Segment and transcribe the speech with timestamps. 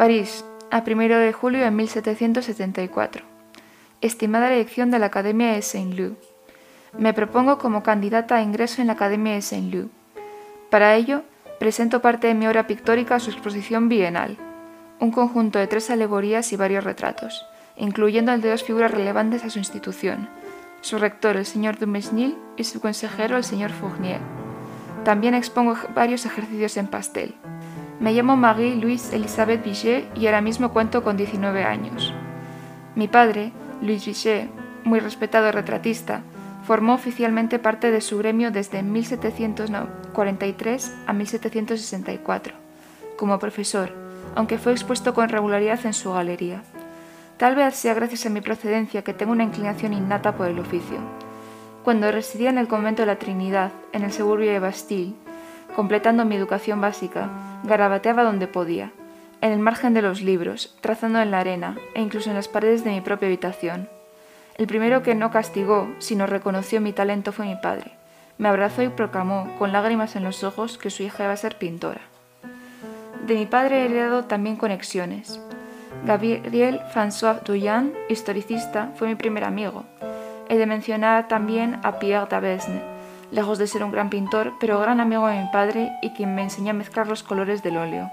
[0.00, 3.22] París, a 1 de julio de 1774.
[4.00, 6.12] Estimada elección de la Academia de Saint-Lô.
[6.96, 9.88] Me propongo como candidata a ingreso en la Academia de Saint-Lô.
[10.70, 11.20] Para ello,
[11.58, 14.38] presento parte de mi obra pictórica a su exposición bienal,
[15.00, 17.44] un conjunto de tres alegorías y varios retratos,
[17.76, 20.30] incluyendo el de dos figuras relevantes a su institución,
[20.80, 24.22] su rector el señor Dumesnil y su consejero el señor Fournier.
[25.04, 27.34] También expongo varios ejercicios en pastel.
[28.00, 32.14] Me llamo Marie-Louise Elisabeth Vichet y ahora mismo cuento con 19 años.
[32.94, 34.48] Mi padre, Louis Vichet,
[34.84, 36.22] muy respetado retratista,
[36.64, 42.54] formó oficialmente parte de su gremio desde 1743 a 1764,
[43.18, 43.92] como profesor,
[44.34, 46.62] aunque fue expuesto con regularidad en su galería.
[47.36, 50.96] Tal vez sea gracias a mi procedencia que tengo una inclinación innata por el oficio.
[51.84, 55.16] Cuando residía en el convento de la Trinidad, en el suburbio de Bastille,
[55.76, 58.92] completando mi educación básica, garabateaba donde podía,
[59.40, 62.84] en el margen de los libros, trazando en la arena e incluso en las paredes
[62.84, 63.88] de mi propia habitación.
[64.56, 67.92] El primero que no castigó, sino reconoció mi talento fue mi padre.
[68.36, 71.56] Me abrazó y proclamó, con lágrimas en los ojos, que su hija iba a ser
[71.56, 72.00] pintora.
[73.26, 75.40] De mi padre he heredado también conexiones.
[76.04, 79.84] Gabriel François Douyan, historicista, fue mi primer amigo.
[80.48, 82.82] He de mencionar también a Pierre Davesne,
[83.30, 86.42] lejos de ser un gran pintor, pero gran amigo de mi padre y quien me
[86.42, 88.10] enseñó a mezclar los colores del óleo.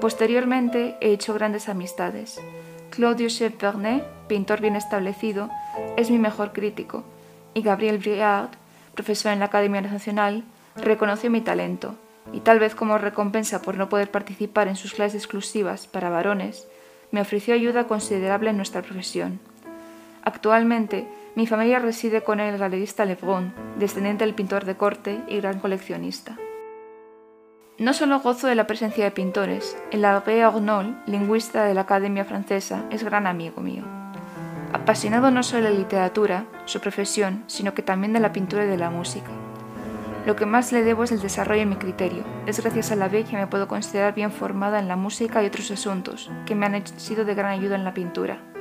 [0.00, 2.40] Posteriormente he hecho grandes amistades.
[2.90, 5.48] Claudio Chevernet, pintor bien establecido,
[5.96, 7.04] es mi mejor crítico,
[7.54, 8.50] y Gabriel Briard,
[8.94, 10.44] profesor en la Academia Nacional,
[10.76, 11.94] reconoció mi talento,
[12.32, 16.66] y tal vez como recompensa por no poder participar en sus clases exclusivas para varones,
[17.10, 19.40] me ofreció ayuda considerable en nuestra profesión.
[20.22, 25.60] Actualmente, mi familia reside con el galerista Lebrun, descendiente del pintor de corte y gran
[25.60, 26.36] coleccionista.
[27.78, 32.26] No solo gozo de la presencia de pintores, el Abbé Arnold, lingüista de la Academia
[32.26, 33.82] Francesa, es gran amigo mío.
[34.74, 38.68] Apasionado no solo de la literatura, su profesión, sino que también de la pintura y
[38.68, 39.30] de la música.
[40.26, 42.24] Lo que más le debo es el desarrollo de mi criterio.
[42.46, 45.46] Es gracias a la B que me puedo considerar bien formada en la música y
[45.46, 48.51] otros asuntos, que me han sido de gran ayuda en la pintura.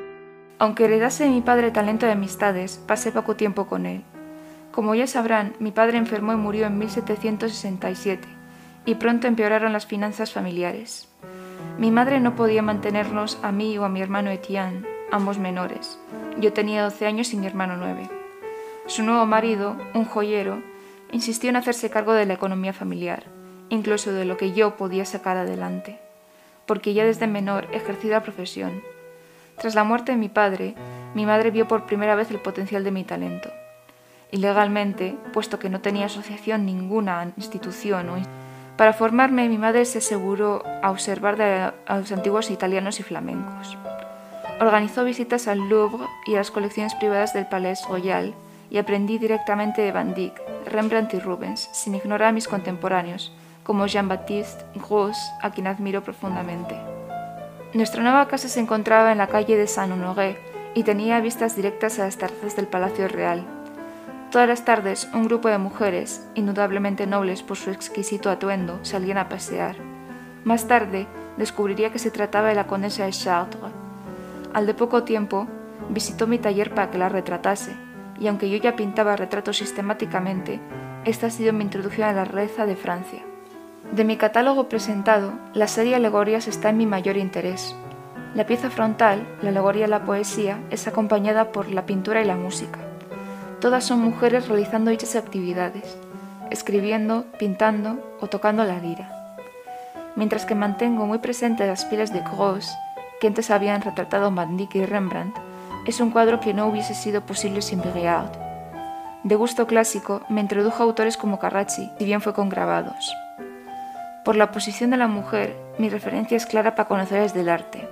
[0.61, 4.03] Aunque heredase mi padre talento de amistades, pasé poco tiempo con él.
[4.71, 8.27] Como ya sabrán, mi padre enfermó y murió en 1767,
[8.85, 11.09] y pronto empeoraron las finanzas familiares.
[11.79, 15.97] Mi madre no podía mantenernos a mí o a mi hermano Etienne, ambos menores.
[16.37, 18.07] Yo tenía 12 años y mi hermano 9.
[18.85, 20.61] Su nuevo marido, un joyero,
[21.11, 23.23] insistió en hacerse cargo de la economía familiar,
[23.69, 25.99] incluso de lo que yo podía sacar adelante,
[26.67, 28.83] porque ya desde menor ejercí la profesión.
[29.61, 30.73] Tras la muerte de mi padre,
[31.13, 33.47] mi madre vio por primera vez el potencial de mi talento.
[34.31, 38.17] Ilegalmente, puesto que no tenía asociación ninguna, institución o
[38.75, 43.77] para formarme, mi madre se aseguró a observar a los antiguos italianos y flamencos.
[44.59, 48.33] Organizó visitas al Louvre y a las colecciones privadas del Palais Royal
[48.71, 53.31] y aprendí directamente de Van Dyck, Rembrandt y Rubens, sin ignorar a mis contemporáneos,
[53.63, 56.90] como Jean-Baptiste Gros, a quien admiro profundamente.
[57.73, 60.37] Nuestra nueva casa se encontraba en la calle de Saint-Honoré
[60.73, 63.45] y tenía vistas directas a las terrazas del Palacio Real.
[64.29, 69.29] Todas las tardes, un grupo de mujeres, indudablemente nobles por su exquisito atuendo, salían a
[69.29, 69.77] pasear.
[70.43, 73.71] Más tarde, descubriría que se trataba de la condesa de Chartres.
[74.53, 75.47] Al de poco tiempo,
[75.89, 77.73] visitó mi taller para que la retratase,
[78.19, 80.59] y aunque yo ya pintaba retratos sistemáticamente,
[81.05, 83.23] esta ha sido mi introducción a la reza de Francia.
[83.91, 87.75] De mi catálogo presentado, la serie Alegorías está en mi mayor interés.
[88.33, 92.37] La pieza frontal, la alegoría de la poesía, es acompañada por la pintura y la
[92.37, 92.79] música.
[93.59, 95.97] Todas son mujeres realizando dichas actividades,
[96.49, 99.35] escribiendo, pintando o tocando la lira.
[100.15, 102.71] Mientras que mantengo muy presente las pieles de Gros,
[103.19, 105.35] que antes habían retratado Dyck y Rembrandt,
[105.85, 108.31] es un cuadro que no hubiese sido posible sin Briard.
[109.25, 113.13] De gusto clásico, me introdujo a autores como Carracci, si bien fue con grabados.
[114.23, 117.87] Por la posición de la mujer, mi referencia es clara para conocerles del arte.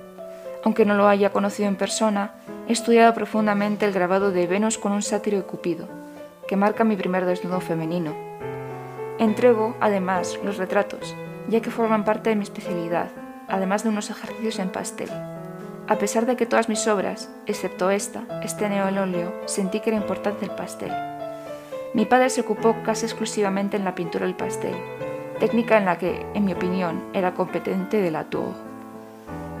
[0.62, 2.34] Aunque no lo haya conocido en persona,
[2.68, 5.88] he estudiado profundamente el grabado de Venus con un sátiro de Cupido,
[6.46, 8.14] que marca mi primer desnudo femenino.
[9.18, 11.16] Entrego, además, los retratos,
[11.48, 13.08] ya que forman parte de mi especialidad,
[13.48, 15.10] además de unos ejercicios en pastel.
[15.88, 19.96] A pesar de que todas mis obras, excepto esta, estén en óleo, sentí que era
[19.96, 20.92] importante el pastel.
[21.92, 24.76] Mi padre se ocupó casi exclusivamente en la pintura del pastel,
[25.40, 28.52] técnica en la que, en mi opinión, era competente de la Tour.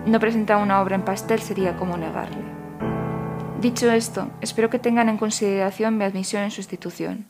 [0.06, 2.44] No presentar una obra en pastel sería como negarle.
[3.60, 7.26] Dicho esto, espero que tengan en consideración mi admisión en su institución.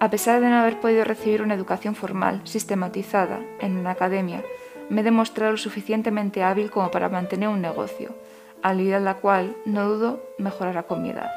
[0.00, 4.44] A pesar de no haber podido recibir una educación formal, sistematizada, en una academia,
[4.90, 8.14] me he demostrado lo suficientemente hábil como para mantener un negocio,
[8.62, 11.30] habilidad la cual, no dudo, mejorará con mi edad.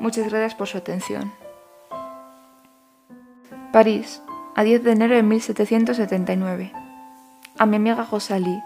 [0.00, 1.32] Muchas gracias por su atención.
[3.72, 4.22] París,
[4.58, 6.72] a 10 de enero de 1779.
[7.58, 8.60] A mi amiga Rosalie.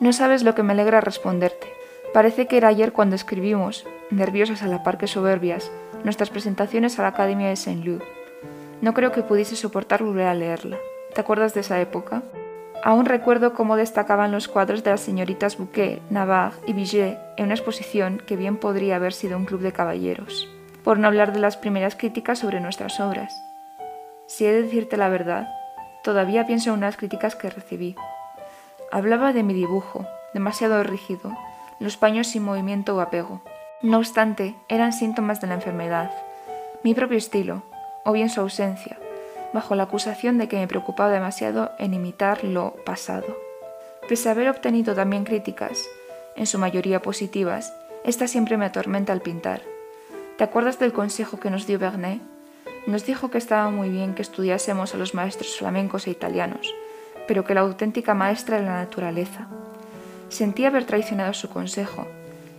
[0.00, 1.66] No sabes lo que me alegra responderte.
[2.14, 5.70] Parece que era ayer cuando escribimos, nerviosas a la par que soberbias,
[6.02, 7.98] nuestras presentaciones a la Academia de Saint-Lô.
[8.80, 10.78] No creo que pudiese soportar volver a leerla.
[11.14, 12.22] ¿Te acuerdas de esa época?
[12.82, 17.54] Aún recuerdo cómo destacaban los cuadros de las señoritas Bouquet, Navarre y Biget en una
[17.54, 20.48] exposición que bien podría haber sido un club de caballeros,
[20.82, 23.45] por no hablar de las primeras críticas sobre nuestras obras.
[24.26, 25.48] Si he de decirte la verdad,
[26.02, 27.96] todavía pienso en unas críticas que recibí.
[28.90, 31.32] Hablaba de mi dibujo, demasiado rígido,
[31.78, 33.40] los paños sin movimiento o apego.
[33.82, 36.10] No obstante, eran síntomas de la enfermedad,
[36.82, 37.62] mi propio estilo,
[38.04, 38.98] o bien su ausencia,
[39.52, 43.36] bajo la acusación de que me preocupaba demasiado en imitar lo pasado.
[44.08, 45.84] Pese a haber obtenido también críticas,
[46.36, 47.72] en su mayoría positivas,
[48.04, 49.62] esta siempre me atormenta al pintar.
[50.38, 52.20] ¿Te acuerdas del consejo que nos dio Bernet?
[52.86, 56.72] Nos dijo que estaba muy bien que estudiásemos a los maestros flamencos e italianos,
[57.26, 59.48] pero que la auténtica maestra era la naturaleza.
[60.28, 62.06] Sentí haber traicionado su consejo.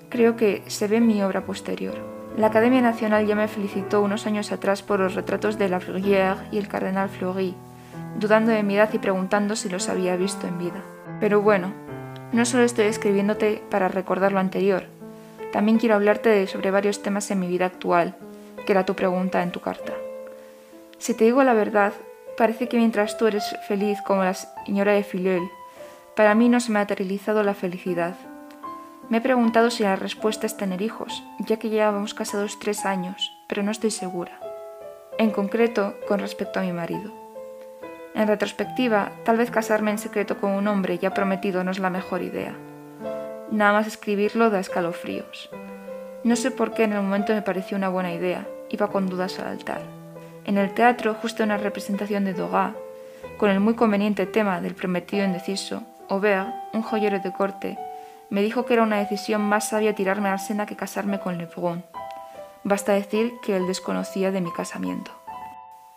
[0.10, 1.96] Creo que se ve en mi obra posterior.
[2.38, 6.38] La Academia Nacional ya me felicitó unos años atrás por los retratos de la Flurière
[6.52, 7.56] y el cardenal Fleury,
[8.20, 10.84] dudando de mi edad y preguntando si los había visto en vida.
[11.20, 11.74] Pero bueno,
[12.34, 14.84] no solo estoy escribiéndote para recordar lo anterior,
[15.52, 18.16] también quiero hablarte sobre varios temas en mi vida actual,
[18.66, 19.94] que era tu pregunta en tu carta.
[20.98, 21.94] Si te digo la verdad,
[22.38, 25.50] parece que mientras tú eres feliz como la señora de Filel,
[26.16, 28.16] para mí no se me ha materializado la felicidad.
[29.10, 33.38] Me he preguntado si la respuesta es tener hijos, ya que llevábamos casados tres años,
[33.48, 34.40] pero no estoy segura.
[35.18, 37.14] En concreto, con respecto a mi marido.
[38.16, 41.90] En retrospectiva, tal vez casarme en secreto con un hombre ya prometido no es la
[41.90, 42.56] mejor idea.
[43.52, 45.50] Nada más escribirlo da escalofríos.
[46.24, 49.40] No sé por qué en el momento me pareció una buena idea, iba con dudas
[49.40, 49.97] al altar.
[50.48, 52.74] En el teatro, justo una representación de Doga,
[53.38, 57.78] con el muy conveniente tema del prometido indeciso, Aubert, un joyero de corte,
[58.30, 61.84] me dijo que era una decisión más sabia tirarme al Sena que casarme con Lebrun.
[62.64, 65.12] Basta decir que él desconocía de mi casamiento.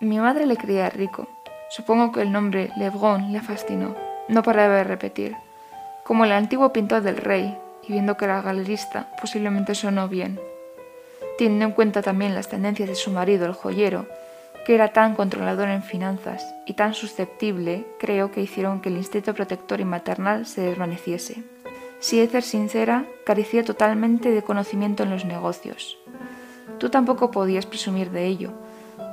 [0.00, 1.28] Mi madre le creía rico.
[1.68, 3.94] Supongo que el nombre Lebrun le fascinó.
[4.26, 5.36] No paraba de repetir.
[6.02, 7.56] Como el antiguo pintor del rey,
[7.86, 10.40] y viendo que era galerista, posiblemente sonó bien.
[11.38, 14.06] Teniendo en cuenta también las tendencias de su marido, el joyero,
[14.66, 19.34] que era tan controlador en finanzas y tan susceptible, creo que hicieron que el instinto
[19.34, 21.42] protector y maternal se desvaneciese.
[21.98, 25.98] Si he ser sincera, carecía totalmente de conocimiento en los negocios.
[26.78, 28.52] Tú tampoco podías presumir de ello.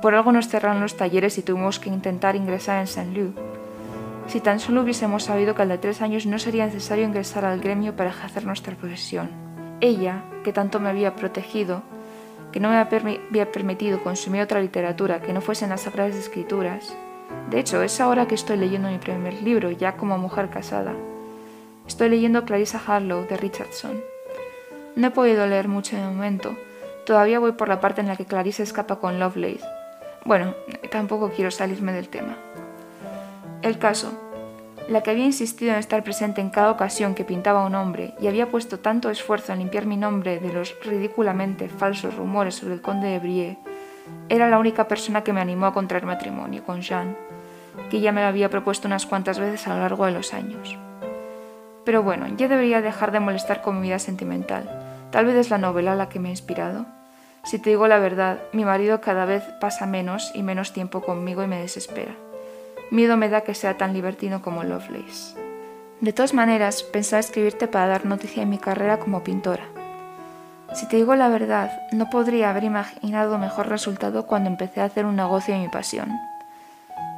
[0.00, 3.32] Por algo nos cerraron los talleres y tuvimos que intentar ingresar en Saint Leu.
[4.26, 7.60] Si tan solo hubiésemos sabido que al de tres años no sería necesario ingresar al
[7.60, 9.30] gremio para ejercer nuestra profesión.
[9.80, 11.82] Ella, que tanto me había protegido,
[12.52, 16.94] que no me había permitido consumir otra literatura que no fuesen las Sagradas Escrituras.
[17.50, 20.94] De hecho, es ahora que estoy leyendo mi primer libro, ya como mujer casada.
[21.86, 24.02] Estoy leyendo Clarissa Harlow de Richardson.
[24.96, 26.56] No he podido leer mucho de momento.
[27.06, 29.64] Todavía voy por la parte en la que Clarissa escapa con Lovelace.
[30.24, 30.54] Bueno,
[30.90, 32.36] tampoco quiero salirme del tema.
[33.62, 34.27] El caso.
[34.88, 38.26] La que había insistido en estar presente en cada ocasión que pintaba un hombre y
[38.26, 42.80] había puesto tanto esfuerzo en limpiar mi nombre de los ridículamente falsos rumores sobre el
[42.80, 43.58] conde de Brie,
[44.30, 47.16] era la única persona que me animó a contraer matrimonio con Jean,
[47.90, 50.78] que ya me lo había propuesto unas cuantas veces a lo largo de los años.
[51.84, 54.68] Pero bueno, ya debería dejar de molestar con mi vida sentimental.
[55.10, 56.86] Tal vez es la novela la que me ha inspirado.
[57.44, 61.42] Si te digo la verdad, mi marido cada vez pasa menos y menos tiempo conmigo
[61.42, 62.14] y me desespera.
[62.90, 65.34] Miedo me da que sea tan libertino como Lovelace.
[66.00, 69.64] De todas maneras, pensaba escribirte para dar noticia de mi carrera como pintora.
[70.74, 75.04] Si te digo la verdad, no podría haber imaginado mejor resultado cuando empecé a hacer
[75.04, 76.18] un negocio de mi pasión.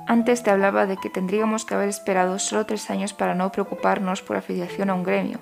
[0.06, 4.22] Antes te hablaba de que tendríamos que haber esperado solo tres años para no preocuparnos
[4.22, 5.38] por afiliación a un gremio,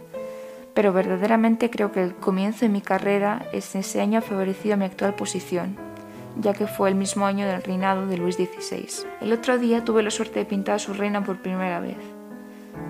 [0.74, 4.84] pero verdaderamente creo que el comienzo de mi carrera es ese año ha favorecido mi
[4.84, 5.78] actual posición,
[6.38, 9.06] ya que fue el mismo año del reinado de Luis XVI.
[9.20, 11.98] El otro día tuve la suerte de pintar a su reina por primera vez.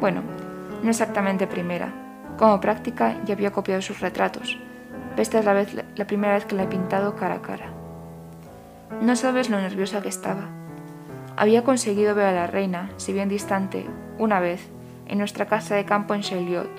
[0.00, 0.22] Bueno,
[0.82, 1.92] no exactamente primera.
[2.36, 4.58] Como práctica ya había copiado sus retratos,
[5.16, 7.72] esta es la, vez, la primera vez que la he pintado cara a cara.
[9.00, 10.48] No sabes lo nerviosa que estaba.
[11.36, 13.86] Había conseguido ver a la reina, si bien distante,
[14.18, 14.68] una vez,
[15.06, 16.70] en nuestra casa de campo en Chaillot.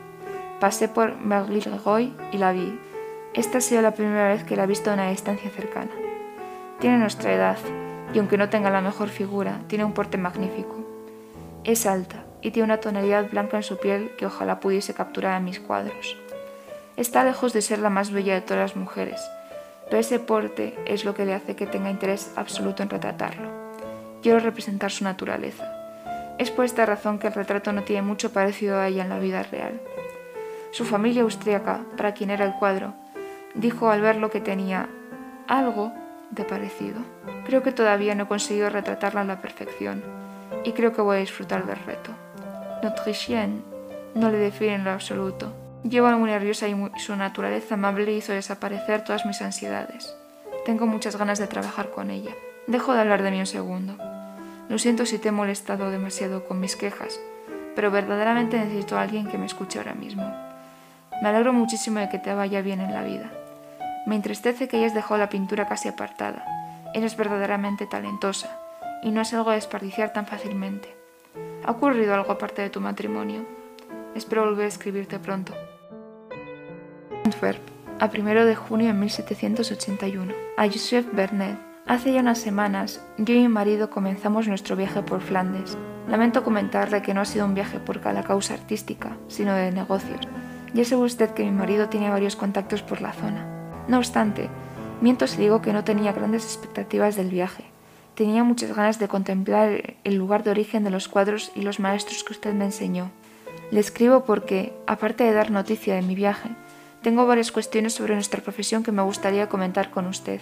[0.60, 2.80] Pasé por Merly-Roy y la vi.
[3.34, 5.92] Esta ha sido la primera vez que la he visto a una distancia cercana.
[6.80, 7.58] Tiene nuestra edad,
[8.14, 10.78] y aunque no tenga la mejor figura, tiene un porte magnífico.
[11.66, 15.44] Es alta, y tiene una tonalidad blanca en su piel que ojalá pudiese capturar en
[15.44, 16.18] mis cuadros.
[16.96, 19.22] Está lejos de ser la más bella de todas las mujeres,
[19.88, 23.50] pero ese porte es lo que le hace que tenga interés absoluto en retratarlo.
[24.22, 25.66] Quiero representar su naturaleza.
[26.38, 29.20] Es por esta razón que el retrato no tiene mucho parecido a ella en la
[29.20, 29.82] vida real.
[30.72, 32.94] Su familia austríaca, para quien era el cuadro,
[33.54, 34.88] dijo al verlo que tenía
[35.48, 35.92] algo
[36.32, 37.00] de parecido.
[37.46, 40.04] Creo que todavía no he conseguido retratarla a la perfección
[40.64, 42.12] y creo que voy a disfrutar del reto.
[42.84, 43.64] Notre chien
[44.16, 45.54] no le define en lo absoluto.
[45.84, 50.14] Lleva muy nerviosa y su naturaleza amable hizo desaparecer todas mis ansiedades.
[50.66, 52.32] Tengo muchas ganas de trabajar con ella.
[52.68, 53.96] Dejo de hablar de mí un segundo.
[54.68, 57.20] Lo siento si te he molestado demasiado con mis quejas,
[57.76, 60.24] pero verdaderamente necesito a alguien que me escuche ahora mismo.
[61.22, 63.32] Me alegro muchísimo de que te vaya bien en la vida.
[64.06, 66.46] Me entristece que hayas dejado la pintura casi apartada.
[66.94, 68.60] Eres verdaderamente talentosa,
[69.04, 70.96] y no es algo a desperdiciar tan fácilmente.
[71.66, 73.46] ¿Ha ocurrido algo aparte de tu matrimonio?
[74.16, 75.54] Espero volver a escribirte pronto.
[77.26, 77.62] Antwerp,
[78.00, 80.34] a 1 de junio de 1781.
[80.58, 81.58] A Joseph Bernet.
[81.86, 85.78] Hace ya unas semanas, yo y mi marido comenzamos nuestro viaje por Flandes.
[86.08, 90.28] Lamento comentarle que no ha sido un viaje por la causa artística, sino de negocios.
[90.74, 93.59] Ya sabe usted que mi marido tiene varios contactos por la zona.
[93.90, 94.50] No obstante,
[95.02, 97.64] miento si digo que no tenía grandes expectativas del viaje.
[98.14, 102.24] Tenía muchas ganas de contemplar el lugar de origen de los cuadros y los maestros
[102.24, 103.10] que usted me enseñó.
[103.72, 106.50] Le escribo porque, aparte de dar noticia de mi viaje,
[107.02, 110.40] tengo varias cuestiones sobre nuestra profesión que me gustaría comentar con usted.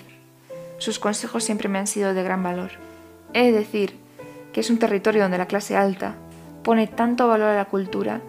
[0.77, 2.71] Sus consejos siempre me han sido de gran valor.
[3.33, 3.95] He de decir
[4.51, 6.15] que es un territorio donde la clase alta
[6.63, 8.19] pone tanto valor a la cultura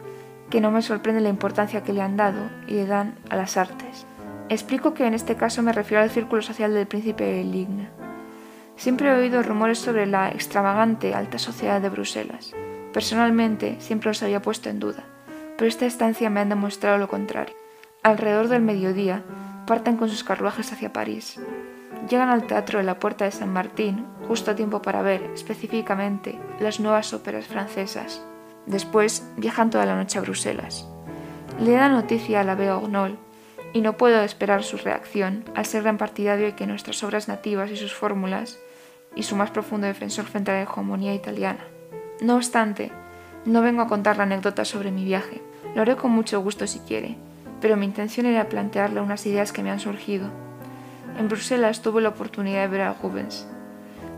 [0.49, 3.57] que no me sorprende la importancia que le han dado y le dan a las
[3.57, 4.07] artes.
[4.51, 7.91] Explico que en este caso me refiero al círculo social del príncipe de Ligne.
[8.77, 12.55] Siempre he oído rumores sobre la extravagante alta sociedad de Bruselas.
[12.95, 15.05] Personalmente siempre los había puesto en duda,
[15.59, 17.55] pero esta estancia me ha demostrado lo contrario.
[18.03, 19.23] Alrededor del mediodía
[19.67, 21.39] parten con sus carruajes hacia París.
[22.09, 26.39] Llegan al teatro de la Puerta de San Martín justo a tiempo para ver, específicamente,
[26.59, 28.23] las nuevas óperas francesas.
[28.65, 30.89] Después viajan toda la noche a Bruselas.
[31.61, 33.19] Le da noticia a la Beaugnol
[33.73, 37.71] y no puedo esperar su reacción al ser gran partidario de que nuestras obras nativas
[37.71, 38.59] y sus fórmulas
[39.15, 41.65] y su más profundo defensor frente a la hegemonía italiana.
[42.21, 42.91] No obstante,
[43.45, 45.43] no vengo a contar la anécdota sobre mi viaje.
[45.75, 47.17] Lo haré con mucho gusto si quiere,
[47.61, 50.31] pero mi intención era plantearle unas ideas que me han surgido.
[51.19, 53.47] En Bruselas tuve la oportunidad de ver a Rubens.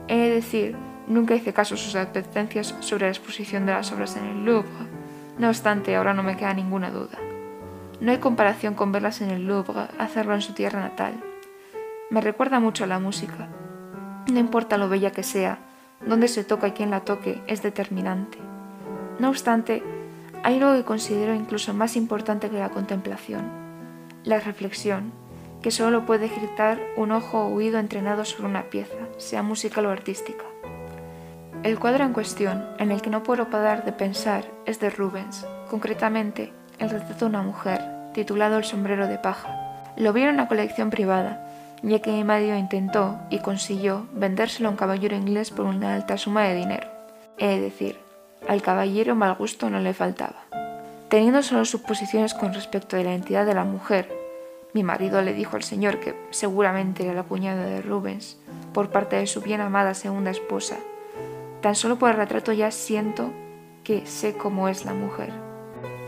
[0.08, 0.76] He de decir
[1.10, 4.70] Nunca hice caso a sus advertencias sobre la exposición de las obras en el Louvre.
[5.38, 7.18] No obstante, ahora no me queda ninguna duda.
[8.00, 11.22] No hay comparación con verlas en el Louvre, hacerlo en su tierra natal.
[12.08, 13.48] Me recuerda mucho a la música.
[14.32, 15.58] No importa lo bella que sea,
[16.06, 18.38] dónde se toca y quién la toque es determinante.
[19.18, 19.82] No obstante,
[20.42, 23.50] hay algo que considero incluso más importante que la contemplación,
[24.24, 25.12] la reflexión,
[25.60, 30.44] que solo puede ejercitar un ojo oído entrenado sobre una pieza, sea musical o artística.
[31.62, 35.46] El cuadro en cuestión, en el que no puedo parar de pensar, es de Rubens,
[35.68, 37.80] concretamente el retrato de una mujer,
[38.12, 39.92] titulado El sombrero de paja.
[39.96, 41.46] Lo vi en una colección privada,
[41.82, 46.18] ya que mi marido intentó y consiguió vendérselo a un caballero inglés por una alta
[46.18, 46.88] suma de dinero.
[47.38, 47.98] He de decir,
[48.48, 50.44] al caballero mal gusto no le faltaba.
[51.08, 54.10] Teniendo solo suposiciones con respecto de la identidad de la mujer,
[54.72, 58.38] mi marido le dijo al señor que seguramente era la cuñada de Rubens,
[58.72, 60.76] por parte de su bien amada segunda esposa,
[61.60, 63.32] Tan solo por el retrato ya siento
[63.84, 65.49] que sé cómo es la mujer.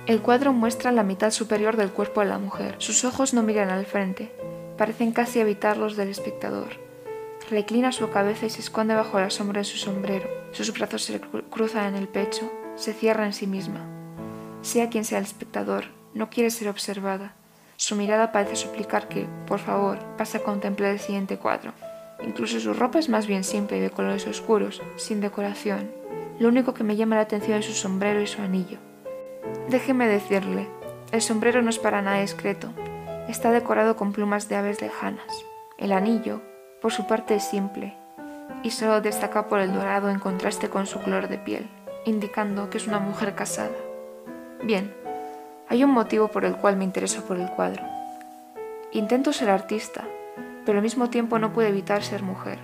[0.05, 2.75] El cuadro muestra la mitad superior del cuerpo de la mujer.
[2.79, 4.33] Sus ojos no miran al frente,
[4.77, 6.71] parecen casi evitar los del espectador.
[7.49, 10.29] Reclina su cabeza y se esconde bajo la sombra de su sombrero.
[10.51, 13.87] Sus brazos se cruzan en el pecho, se cierra en sí misma.
[14.63, 17.37] Sea quien sea el espectador, no quiere ser observada.
[17.77, 21.75] Su mirada parece suplicar que, por favor, pase a contemplar el siguiente cuadro.
[22.27, 25.93] Incluso su ropa es más bien simple y de colores oscuros, sin decoración.
[26.41, 28.79] Lo único que me llama la atención es su sombrero y su anillo.
[29.69, 30.69] Déjeme decirle,
[31.13, 32.69] el sombrero no es para nada discreto.
[33.29, 35.45] Está decorado con plumas de aves lejanas.
[35.79, 36.41] El anillo,
[36.81, 37.97] por su parte, es simple
[38.63, 41.69] y solo destaca por el dorado en contraste con su color de piel,
[42.05, 43.77] indicando que es una mujer casada.
[44.63, 44.95] Bien,
[45.69, 47.83] hay un motivo por el cual me intereso por el cuadro.
[48.93, 50.05] Intento ser artista,
[50.65, 52.59] pero al mismo tiempo no pude evitar ser mujer.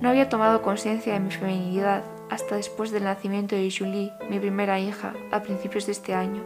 [0.00, 4.78] No había tomado conciencia de mi feminidad hasta después del nacimiento de Julie, mi primera
[4.78, 6.42] hija, a principios de este año.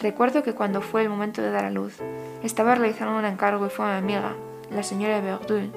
[0.00, 1.98] Recuerdo que cuando fue el momento de dar a luz,
[2.42, 4.34] estaba realizando un encargo y fue mi amiga,
[4.70, 5.72] la señora Verdun,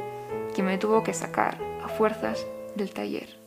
[0.53, 3.41] quien me tuvo que sacar, a fuerzas, del taller.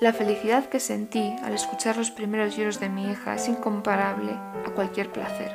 [0.00, 4.70] La felicidad que sentí al escuchar los primeros lloros de mi hija es incomparable a
[4.74, 5.52] cualquier placer.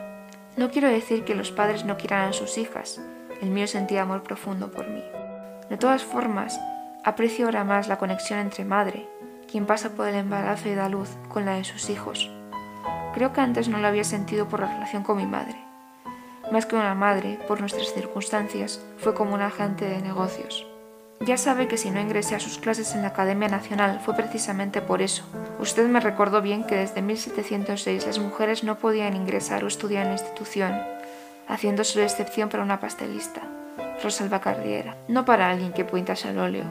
[0.57, 2.99] No quiero decir que los padres no quieran a sus hijas,
[3.41, 5.03] el mío sentía amor profundo por mí.
[5.69, 6.59] De todas formas,
[7.03, 9.07] aprecio ahora más la conexión entre madre,
[9.49, 12.29] quien pasa por el embarazo y da luz, con la de sus hijos.
[13.13, 15.55] Creo que antes no lo había sentido por la relación con mi madre.
[16.51, 20.65] Más que una madre, por nuestras circunstancias, fue como un agente de negocios.
[21.21, 24.81] Ya sabe que si no ingresé a sus clases en la Academia Nacional fue precisamente
[24.81, 25.23] por eso.
[25.59, 30.09] Usted me recordó bien que desde 1706 las mujeres no podían ingresar o estudiar en
[30.09, 30.73] la institución,
[31.47, 33.41] haciendo solo excepción para una pastelista,
[34.01, 36.63] Rosalba Carriera, no para alguien que pintas al óleo,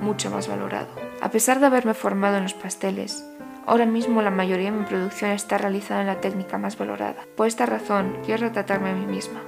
[0.00, 0.88] mucho más valorado.
[1.20, 3.24] A pesar de haberme formado en los pasteles,
[3.66, 7.24] ahora mismo la mayoría de mi producción está realizada en la técnica más valorada.
[7.36, 9.40] Por esta razón, quiero retratarme a mí misma.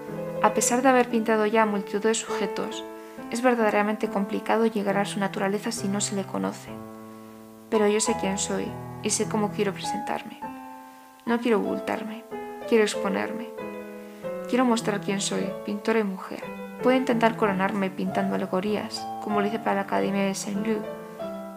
[0.42, 2.84] A pesar de haber pintado ya multitud de sujetos,
[3.30, 6.70] es verdaderamente complicado llegar a su naturaleza si no se le conoce.
[7.70, 8.66] Pero yo sé quién soy
[9.02, 10.40] y sé cómo quiero presentarme.
[11.24, 12.24] No quiero ocultarme,
[12.68, 13.48] quiero exponerme.
[14.48, 16.61] Quiero mostrar quién soy, pintora y mujer.
[16.82, 20.82] Puedo intentar coronarme pintando alegorías, como lo hice para la Academia de Saint-Leu,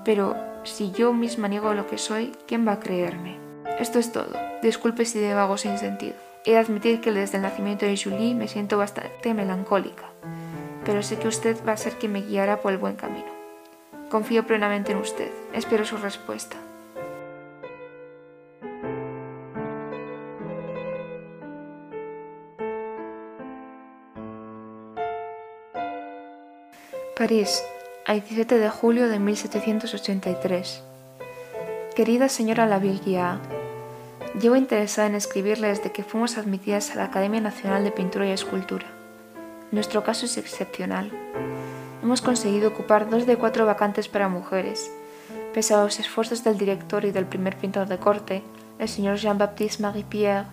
[0.03, 3.37] pero si yo misma niego lo que soy, ¿quién va a creerme?
[3.79, 4.37] Esto es todo.
[4.61, 6.15] Disculpe si vago sin sentido.
[6.45, 10.05] He de admitir que desde el nacimiento de Julie me siento bastante melancólica
[10.85, 13.25] pero sé que usted va a ser quien me guiará por el buen camino.
[14.09, 15.31] Confío plenamente en usted.
[15.51, 16.55] Espero su respuesta.
[28.05, 30.83] A 17 de julio de 1783.
[31.95, 33.39] Querida señora Laville
[34.39, 38.29] llevo interesada en escribirle desde que fuimos admitidas a la Academia Nacional de Pintura y
[38.29, 38.85] Escultura.
[39.71, 41.11] Nuestro caso es excepcional.
[42.03, 44.91] Hemos conseguido ocupar dos de cuatro vacantes para mujeres.
[45.51, 48.43] Pese a los esfuerzos del director y del primer pintor de corte,
[48.77, 50.45] el señor Jean-Baptiste Marie-Pierre,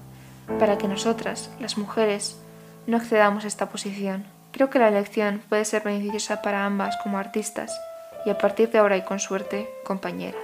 [0.59, 2.39] para que nosotras, las mujeres,
[2.87, 4.25] no accedamos a esta posición.
[4.53, 7.73] Creo que la elección puede ser beneficiosa para ambas como artistas
[8.25, 10.43] y a partir de ahora y con suerte, compañeras.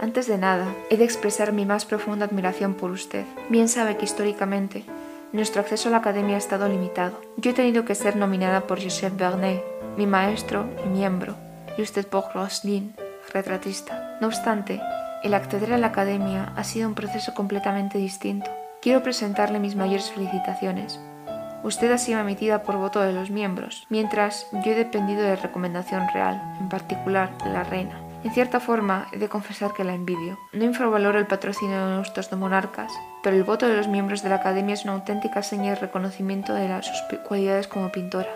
[0.00, 3.24] Antes de nada, he de expresar mi más profunda admiración por usted.
[3.48, 4.84] Bien sabe que históricamente
[5.32, 7.20] nuestro acceso a la academia ha estado limitado.
[7.36, 9.62] Yo he tenido que ser nominada por Joseph Vernet,
[9.96, 11.36] mi maestro y miembro,
[11.76, 12.94] y usted por Roslin,
[13.32, 14.18] retratista.
[14.20, 14.80] No obstante,
[15.22, 18.50] el acceder a la academia ha sido un proceso completamente distinto.
[18.80, 21.00] Quiero presentarle mis mayores felicitaciones.
[21.64, 26.06] Usted ha sido emitida por voto de los miembros, mientras yo he dependido de recomendación
[26.12, 27.98] real, en particular la reina.
[28.22, 30.38] En cierta forma, he de confesar que la envidio.
[30.52, 34.36] No infravaloro el patrocinio de nuestros monarcas, pero el voto de los miembros de la
[34.36, 38.30] Academia es una auténtica seña de reconocimiento de sus cualidades como pintora.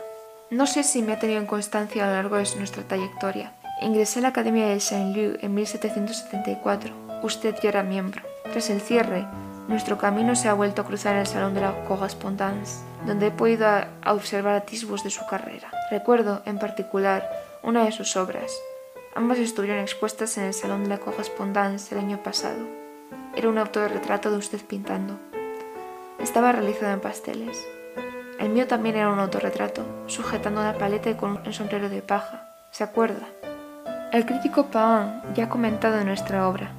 [0.50, 3.52] No sé si me ha tenido en constancia a lo largo de nuestra trayectoria.
[3.82, 6.94] Ingresé a la Academia de Saint-Leu en 1774.
[7.22, 8.22] Usted ya era miembro.
[8.50, 9.26] Tras el cierre,
[9.68, 13.30] nuestro camino se ha vuelto a cruzar en el Salón de la Correspondance, donde he
[13.30, 13.68] podido
[14.06, 15.70] observar atisbos de su carrera.
[15.90, 17.28] Recuerdo, en particular,
[17.62, 18.52] una de sus obras,
[19.18, 22.68] Ambas estuvieron expuestas en el Salón de la Correspondance el año pasado.
[23.34, 25.18] Era un autorretrato de usted pintando.
[26.20, 27.58] Estaba realizado en pasteles.
[28.38, 32.54] El mío también era un autorretrato, sujetando una paleta con un sombrero de paja.
[32.70, 33.26] ¿Se acuerda?
[34.12, 36.70] El crítico Pain ya ha comentado nuestra obra,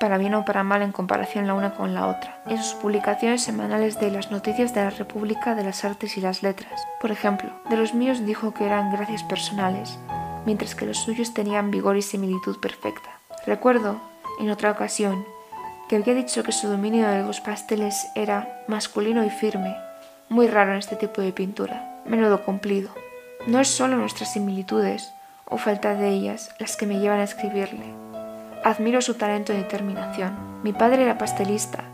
[0.00, 3.42] para bien o para mal en comparación la una con la otra, en sus publicaciones
[3.42, 6.82] semanales de las noticias de la República de las Artes y las Letras.
[7.00, 9.98] Por ejemplo, de los míos dijo que eran gracias personales,
[10.46, 13.10] mientras que los suyos tenían vigor y similitud perfecta.
[13.46, 14.00] Recuerdo,
[14.40, 15.24] en otra ocasión,
[15.88, 19.76] que había dicho que su dominio de los pasteles era masculino y firme,
[20.30, 22.90] muy raro en este tipo de pintura, menudo cumplido.
[23.46, 25.12] No es solo nuestras similitudes,
[25.44, 28.09] o falta de ellas, las que me llevan a escribirle.
[28.62, 30.36] Admiro su talento y determinación.
[30.62, 31.84] Mi padre era pastelista,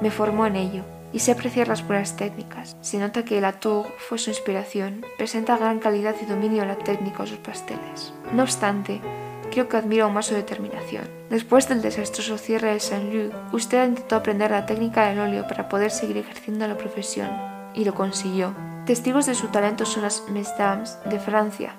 [0.00, 0.82] me formó en ello,
[1.12, 2.76] y sé apreciar las buenas técnicas.
[2.80, 7.24] Se nota que Latour fue su inspiración, presenta gran calidad y dominio en la técnica
[7.24, 8.14] de sus pasteles.
[8.32, 9.02] No obstante,
[9.50, 11.04] creo que admiro aún más su determinación.
[11.28, 15.68] Después del desastroso cierre de Saint-Leu, usted ha intentado aprender la técnica del óleo para
[15.68, 17.28] poder seguir ejerciendo la profesión,
[17.74, 18.54] y lo consiguió.
[18.86, 21.74] Testigos de su talento son las Mesdames de Francia,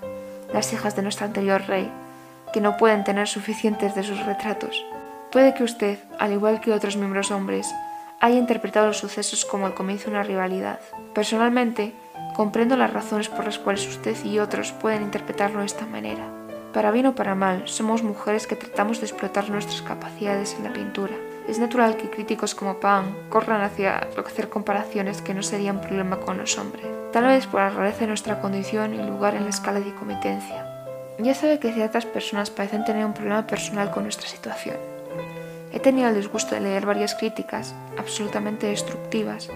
[0.53, 1.91] las hijas de nuestro anterior rey,
[2.55, 4.81] que no pueden tener suficientes de sus retratos.
[5.29, 7.69] Puede que usted, al igual que otros miembros hombres,
[8.21, 10.79] haya interpretado los sucesos como el comienzo de una rivalidad.
[11.13, 11.93] Personalmente,
[12.33, 16.29] comprendo las razones por las cuales usted y otros pueden interpretarlo de esta manera.
[16.71, 20.71] Para bien o para mal, somos mujeres que tratamos de explotar nuestras capacidades en la
[20.71, 21.15] pintura.
[21.49, 26.37] Es natural que críticos como Pan corran hacia hacer comparaciones que no serían problema con
[26.37, 29.81] los hombres, tal vez por la rareza de nuestra condición y lugar en la escala
[29.81, 30.64] de competencia.
[31.17, 34.75] Ya sabe que ciertas personas parecen tener un problema personal con nuestra situación.
[35.71, 39.49] He tenido el disgusto de leer varias críticas absolutamente destructivas,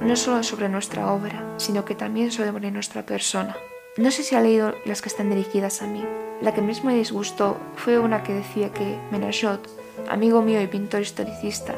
[0.00, 3.56] no solo sobre nuestra obra, sino que también sobre nuestra persona.
[3.96, 6.04] No sé si ha leído las que están dirigidas a mí.
[6.40, 9.68] La que más me disgustó fue una que decía que Menachot,
[10.08, 11.74] amigo mío y pintor historicista,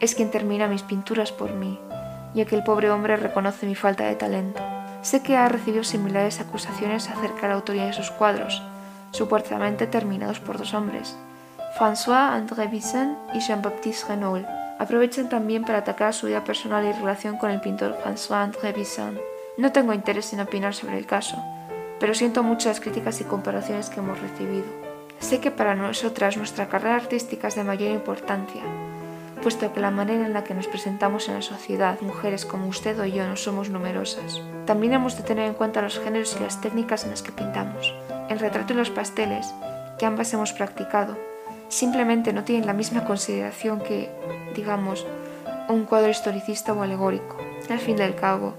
[0.00, 1.78] es quien termina mis pinturas por mí,
[2.34, 4.62] ya que el pobre hombre reconoce mi falta de talento.
[5.02, 8.62] Sé que ha recibido similares acusaciones acerca de la autoría de sus cuadros,
[9.10, 11.16] supuestamente terminados por dos hombres,
[11.78, 14.46] François-André Bisson y Jean-Baptiste Renault.
[14.78, 19.18] Aprovechan también para atacar su vida personal y relación con el pintor François-André Bisson.
[19.56, 21.36] No tengo interés en opinar sobre el caso,
[21.98, 24.66] pero siento muchas críticas y comparaciones que hemos recibido.
[25.18, 28.62] Sé que para nosotras nuestra carrera artística es de mayor importancia,
[29.42, 32.98] puesto que la manera en la que nos presentamos en la sociedad, mujeres como usted
[32.98, 34.40] o yo, no somos numerosas.
[34.64, 37.92] También hemos de tener en cuenta los géneros y las técnicas en las que pintamos.
[38.30, 39.52] El retrato y los pasteles,
[39.98, 41.18] que ambas hemos practicado,
[41.68, 44.10] simplemente no tienen la misma consideración que,
[44.54, 45.06] digamos,
[45.68, 47.36] un cuadro historicista o alegórico.
[47.68, 48.54] Al fin y al cabo,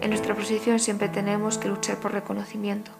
[0.00, 2.90] en nuestra posición siempre tenemos que luchar por reconocimiento,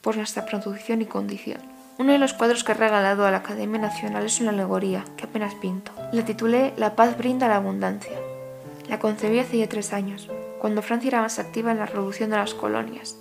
[0.00, 1.77] por nuestra producción y condición.
[1.98, 5.24] Uno de los cuadros que he regalado a la Academia Nacional es una alegoría que
[5.24, 5.90] apenas pinto.
[6.12, 8.16] La titulé La paz brinda la abundancia.
[8.88, 10.30] La concebí hace ya tres años,
[10.60, 13.16] cuando Francia era más activa en la revolución de las colonias,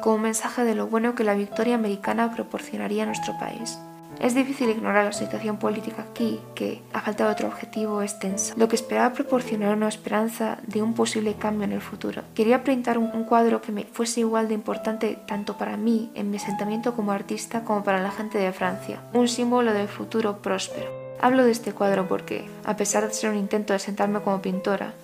[0.00, 3.80] como mensaje de lo bueno que la victoria americana proporcionaría a nuestro país.
[4.18, 8.54] Es difícil ignorar la situación política aquí, que, a falta de otro objetivo, es tensa.
[8.56, 12.22] Lo que esperaba proporcionar una esperanza de un posible cambio en el futuro.
[12.34, 16.36] Quería pintar un, cuadro que me fuese igual de importante tanto para mí, en mi
[16.36, 19.00] asentamiento como artista, como para la gente de Francia.
[19.12, 20.90] Un símbolo del futuro próspero.
[21.20, 24.94] Hablo de este cuadro porque, a pesar de ser un intento de sentarme como pintora,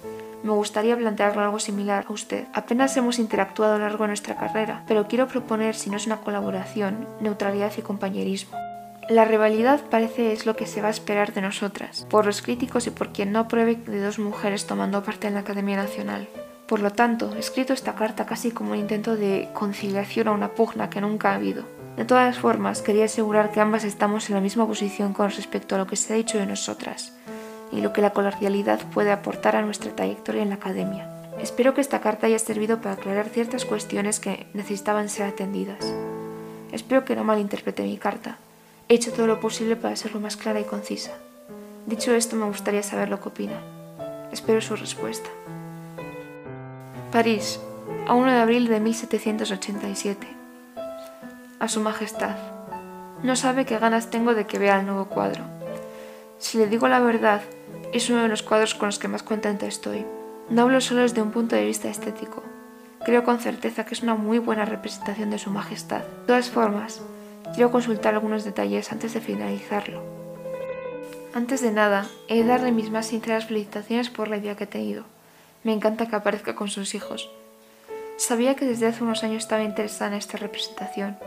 [0.42, 2.46] me gustaría plantearlo algo similar a usted.
[2.52, 6.06] Apenas hemos interactuado a lo largo de nuestra carrera, pero quiero proponer, si no es
[6.06, 8.56] una colaboración, neutralidad y compañerismo.
[9.08, 12.88] La rivalidad parece es lo que se va a esperar de nosotras, por los críticos
[12.88, 16.28] y por quien no apruebe de dos mujeres tomando parte en la Academia Nacional.
[16.66, 20.54] Por lo tanto, he escrito esta carta casi como un intento de conciliación a una
[20.56, 21.62] pugna que nunca ha habido.
[21.96, 25.78] De todas formas, quería asegurar que ambas estamos en la misma posición con respecto a
[25.78, 27.12] lo que se ha dicho de nosotras
[27.70, 31.08] y lo que la colateralidad puede aportar a nuestra trayectoria en la Academia.
[31.40, 35.94] Espero que esta carta haya servido para aclarar ciertas cuestiones que necesitaban ser atendidas.
[36.72, 38.38] Espero que no malinterprete mi carta.
[38.88, 41.10] He hecho todo lo posible para ser más clara y concisa.
[41.86, 43.60] Dicho esto, me gustaría saber lo que opina.
[44.30, 45.28] Espero su respuesta.
[47.10, 47.58] París,
[48.06, 50.28] a 1 de abril de 1787.
[51.58, 52.36] A Su Majestad.
[53.24, 55.42] No sabe qué ganas tengo de que vea el nuevo cuadro.
[56.38, 57.40] Si le digo la verdad,
[57.92, 60.06] es uno de los cuadros con los que más contenta estoy.
[60.48, 62.44] No hablo solo desde un punto de vista estético.
[63.04, 66.02] Creo con certeza que es una muy buena representación de Su Majestad.
[66.02, 67.00] De todas formas,
[67.54, 70.02] Quiero consultar algunos detalles antes de finalizarlo.
[71.34, 74.66] Antes de nada, he de darle mis más sinceras felicitaciones por la idea que he
[74.66, 75.04] tenido.
[75.64, 77.30] Me encanta que aparezca con sus hijos.
[78.16, 81.18] Sabía que desde hace unos años estaba interesada en esta representación.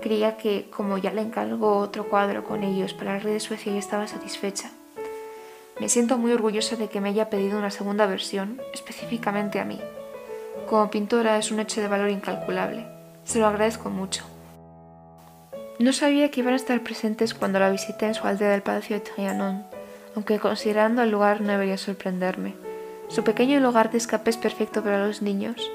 [0.00, 3.72] Creía que, como ya le encargó otro cuadro con ellos para el rey de Suecia,
[3.72, 4.70] ya estaba satisfecha.
[5.80, 9.80] Me siento muy orgullosa de que me haya pedido una segunda versión, específicamente a mí.
[10.68, 12.86] Como pintora es un hecho de valor incalculable.
[13.24, 14.35] Se lo agradezco mucho.
[15.78, 18.96] No sabía que iban a estar presentes cuando la visité en su aldea del Palacio
[18.96, 19.64] de Trianon,
[20.14, 22.54] aunque considerando el lugar no debería sorprenderme.
[23.08, 25.70] Su pequeño lugar de escape es perfecto para los niños.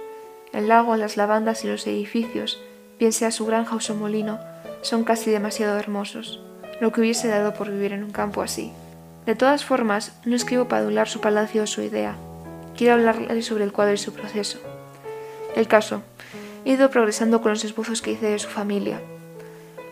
[0.54, 2.60] El lago, las lavandas y los edificios,
[2.98, 4.40] bien sea su granja o su molino,
[4.82, 6.42] son casi demasiado hermosos,
[6.80, 8.72] lo que hubiese dado por vivir en un campo así.
[9.28, 12.16] De todas formas, no escribo para adular su palacio o su idea.
[12.76, 14.58] Quiero hablarle sobre el cuadro y su proceso.
[15.56, 16.02] El caso.
[16.66, 19.00] He ido progresando con los esbozos que hice de su familia,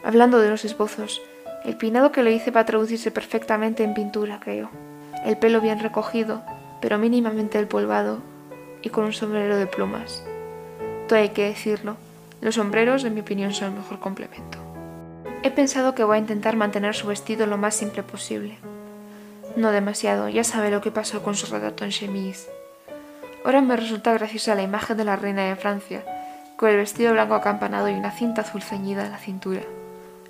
[0.04, 1.22] Hablando de los esbozos,
[1.66, 4.70] el peinado que le hice va a traducirse perfectamente en pintura, creo.
[5.26, 6.42] El pelo bien recogido,
[6.82, 8.20] pero mínimamente empolvado
[8.82, 10.24] y con un sombrero de plumas.
[11.08, 11.98] Todo hay que decirlo,
[12.42, 14.58] los sombreros, en mi opinión, son el mejor complemento.
[15.44, 18.58] He pensado que voy a intentar mantener su vestido lo más simple posible.
[19.58, 22.50] No demasiado, ya sabe lo que pasó con su retrato en chemise.
[23.44, 26.04] Ahora me resulta graciosa la imagen de la reina de Francia,
[26.56, 29.62] con el vestido blanco acampanado y una cinta azul ceñida en la cintura.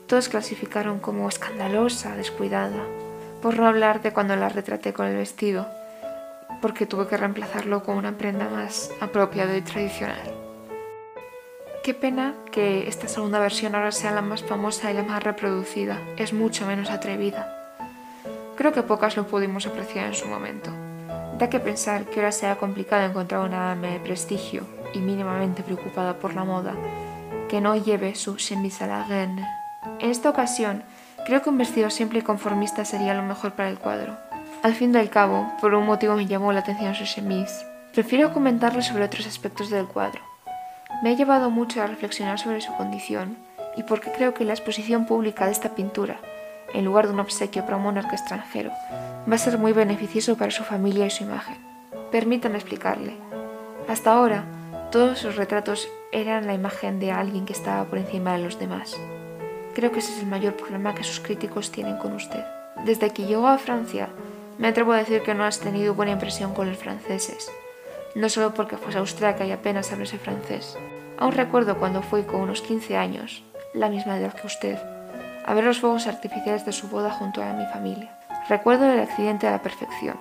[0.09, 2.83] Todos clasificaron como escandalosa, descuidada,
[3.43, 5.67] por no hablar de cuando la retraté con el vestido,
[6.63, 10.33] porque tuve que reemplazarlo con una prenda más apropiada y tradicional.
[11.83, 15.99] Qué pena que esta segunda versión ahora sea la más famosa y la más reproducida,
[16.17, 17.77] es mucho menos atrevida.
[18.57, 20.71] Creo que pocas lo pudimos apreciar en su momento.
[21.37, 26.17] Da que pensar que ahora sea complicado encontrar una dama de prestigio y mínimamente preocupada
[26.17, 26.73] por la moda
[27.47, 29.58] que no lleve su chemise à la reine.
[29.99, 30.83] En esta ocasión,
[31.25, 34.17] creo que un vestido simple y conformista sería lo mejor para el cuadro.
[34.61, 37.65] Al fin al cabo, por un motivo me llamó la atención su chemise.
[37.93, 40.21] Prefiero comentarle sobre otros aspectos del cuadro.
[41.01, 43.37] Me ha llevado mucho a reflexionar sobre su condición
[43.77, 46.17] y porque creo que la exposición pública de esta pintura,
[46.73, 48.71] en lugar de un obsequio para un monarca extranjero,
[49.29, 51.57] va a ser muy beneficioso para su familia y su imagen.
[52.11, 53.15] Permítanme explicarle.
[53.87, 54.43] Hasta ahora,
[54.91, 58.97] todos sus retratos eran la imagen de alguien que estaba por encima de los demás.
[59.75, 62.43] Creo que ese es el mayor problema que sus críticos tienen con usted.
[62.85, 64.09] Desde que llegó a Francia,
[64.57, 67.51] me atrevo a decir que no has tenido buena impresión con los franceses.
[68.15, 70.77] No solo porque fuese austriaca y apenas hablase francés.
[71.17, 74.77] Aún recuerdo cuando fui con unos 15 años, la misma edad que usted,
[75.45, 78.17] a ver los fuegos artificiales de su boda junto a mi familia.
[78.49, 80.17] Recuerdo el accidente a la perfección.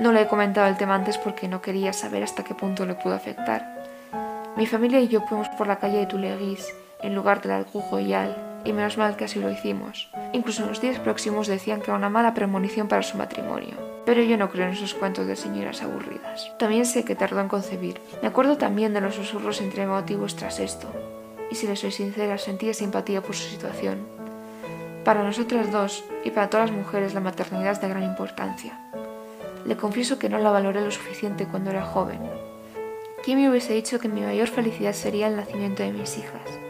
[0.00, 2.94] No le he comentado el tema antes porque no quería saber hasta qué punto le
[2.94, 3.84] pudo afectar.
[4.56, 8.36] Mi familia y yo fuimos por la calle de Tuileries en lugar del Alcoux Royal
[8.64, 10.10] y menos mal que así lo hicimos.
[10.32, 13.74] Incluso en los días próximos decían que era una mala premonición para su matrimonio.
[14.04, 16.52] Pero yo no creo en esos cuentos de señoras aburridas.
[16.58, 18.00] También sé que tardó en concebir.
[18.22, 20.88] Me acuerdo también de los susurros entre motivos tras esto
[21.50, 24.06] y si le soy sincera, sentía simpatía por su situación.
[25.04, 28.78] Para nosotras dos y para todas las mujeres la maternidad es de gran importancia.
[29.66, 32.20] Le confieso que no la valoré lo suficiente cuando era joven.
[33.24, 36.69] ¿Quién me hubiese dicho que mi mayor felicidad sería el nacimiento de mis hijas?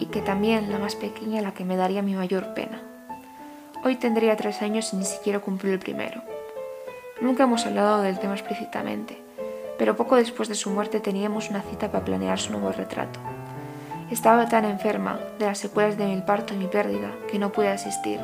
[0.00, 2.82] Y que también la más pequeña la que me daría mi mayor pena.
[3.84, 6.22] Hoy tendría tres años y ni siquiera cumplí el primero.
[7.20, 9.22] Nunca hemos hablado del tema explícitamente,
[9.78, 13.20] pero poco después de su muerte teníamos una cita para planear su nuevo retrato.
[14.10, 17.68] Estaba tan enferma de las secuelas de mi parto y mi pérdida que no pude
[17.68, 18.20] asistir.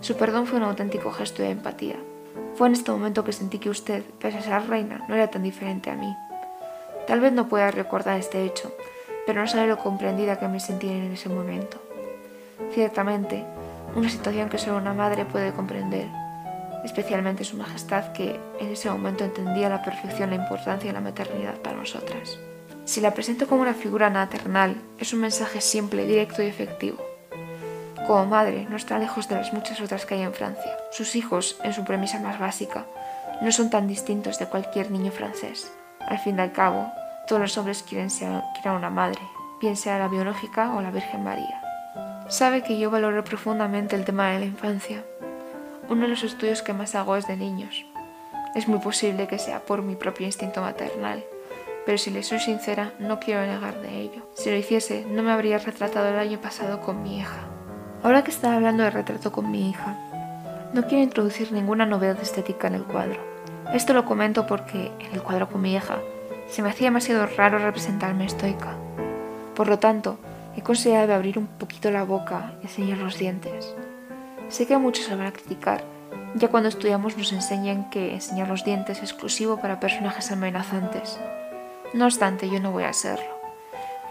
[0.00, 1.96] Su perdón fue un auténtico gesto de empatía.
[2.54, 5.42] Fue en este momento que sentí que usted, pese a ser reina, no era tan
[5.42, 6.16] diferente a mí.
[7.06, 8.72] Tal vez no pueda recordar este hecho,
[9.28, 11.76] pero no sabe lo comprendida que me sentí en ese momento.
[12.72, 13.44] Ciertamente,
[13.94, 16.06] una situación que solo una madre puede comprender,
[16.82, 21.56] especialmente su majestad que en ese momento entendía la perfección la importancia de la maternidad
[21.56, 22.38] para nosotras.
[22.86, 26.96] Si la presento como una figura maternal, es un mensaje simple, directo y efectivo.
[28.06, 30.74] Como madre, no está lejos de las muchas otras que hay en Francia.
[30.90, 32.86] Sus hijos, en su premisa más básica,
[33.42, 35.70] no son tan distintos de cualquier niño francés.
[36.00, 36.90] Al fin y al cabo,
[37.28, 39.20] todos los hombres quieren ser una madre,
[39.60, 41.62] bien sea la biológica o la Virgen María.
[42.28, 45.04] Sabe que yo valoro profundamente el tema de la infancia.
[45.88, 47.86] Uno de los estudios que más hago es de niños.
[48.54, 51.24] Es muy posible que sea por mi propio instinto maternal
[51.88, 54.20] pero si le soy sincera, no quiero negar de ello.
[54.34, 57.48] Si lo hiciese, no me habría retratado el año pasado con mi hija.
[58.02, 59.96] Ahora que está hablando de retrato con mi hija,
[60.74, 63.18] no quiero introducir ninguna novedad estética en el cuadro.
[63.72, 65.96] Esto lo comento porque en el cuadro con mi hija
[66.48, 68.74] se me hacía demasiado raro representarme estoica.
[69.54, 70.18] Por lo tanto,
[70.56, 73.74] he considerado abrir un poquito la boca y enseñar los dientes.
[74.48, 75.84] Sé que muchos se van a criticar,
[76.34, 81.18] ya cuando estudiamos nos enseñan que enseñar los dientes es exclusivo para personajes amenazantes.
[81.94, 83.38] No obstante, yo no voy a serlo.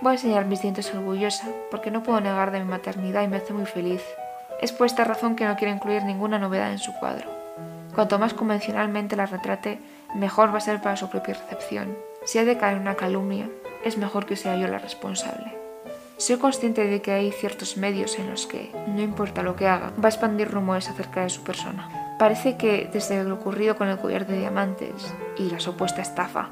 [0.01, 3.37] Voy a enseñar mis dientes orgullosa, porque no puedo negar de mi maternidad y me
[3.37, 4.01] hace muy feliz.
[4.61, 7.29] Es por esta razón que no quiero incluir ninguna novedad en su cuadro.
[7.93, 9.79] Cuanto más convencionalmente la retrate,
[10.15, 11.95] mejor va a ser para su propia recepción.
[12.27, 13.49] Si ha de caer una calumnia,
[13.85, 15.57] es mejor que sea yo la responsable.
[16.17, 19.93] Soy consciente de que hay ciertos medios en los que, no importa lo que haga,
[20.03, 22.17] va a expandir rumores acerca de su persona.
[22.19, 26.49] Parece que, desde lo ocurrido con el collar de diamantes y la supuesta estafa,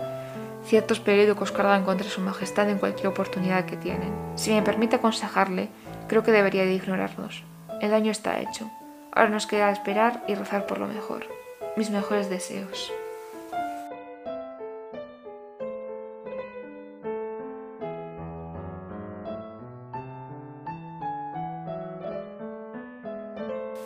[0.65, 4.11] Ciertos periódicos cargan contra su majestad en cualquier oportunidad que tienen.
[4.33, 5.69] Si me permite aconsejarle,
[6.07, 7.43] creo que debería de ignorarlos.
[7.81, 8.71] El daño está hecho.
[9.11, 11.27] Ahora nos queda esperar y rezar por lo mejor.
[11.77, 12.91] Mis mejores deseos.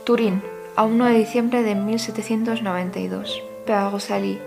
[0.10, 0.42] Turín,
[0.76, 3.44] a 1 de diciembre de 1792.
[3.68, 4.42] Père Rosalie,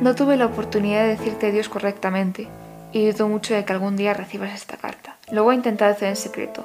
[0.00, 2.46] no tuve la oportunidad de decirte adiós correctamente
[2.92, 5.16] y dudo mucho de que algún día recibas esta carta.
[5.32, 6.64] Lo voy a intentar hacer en secreto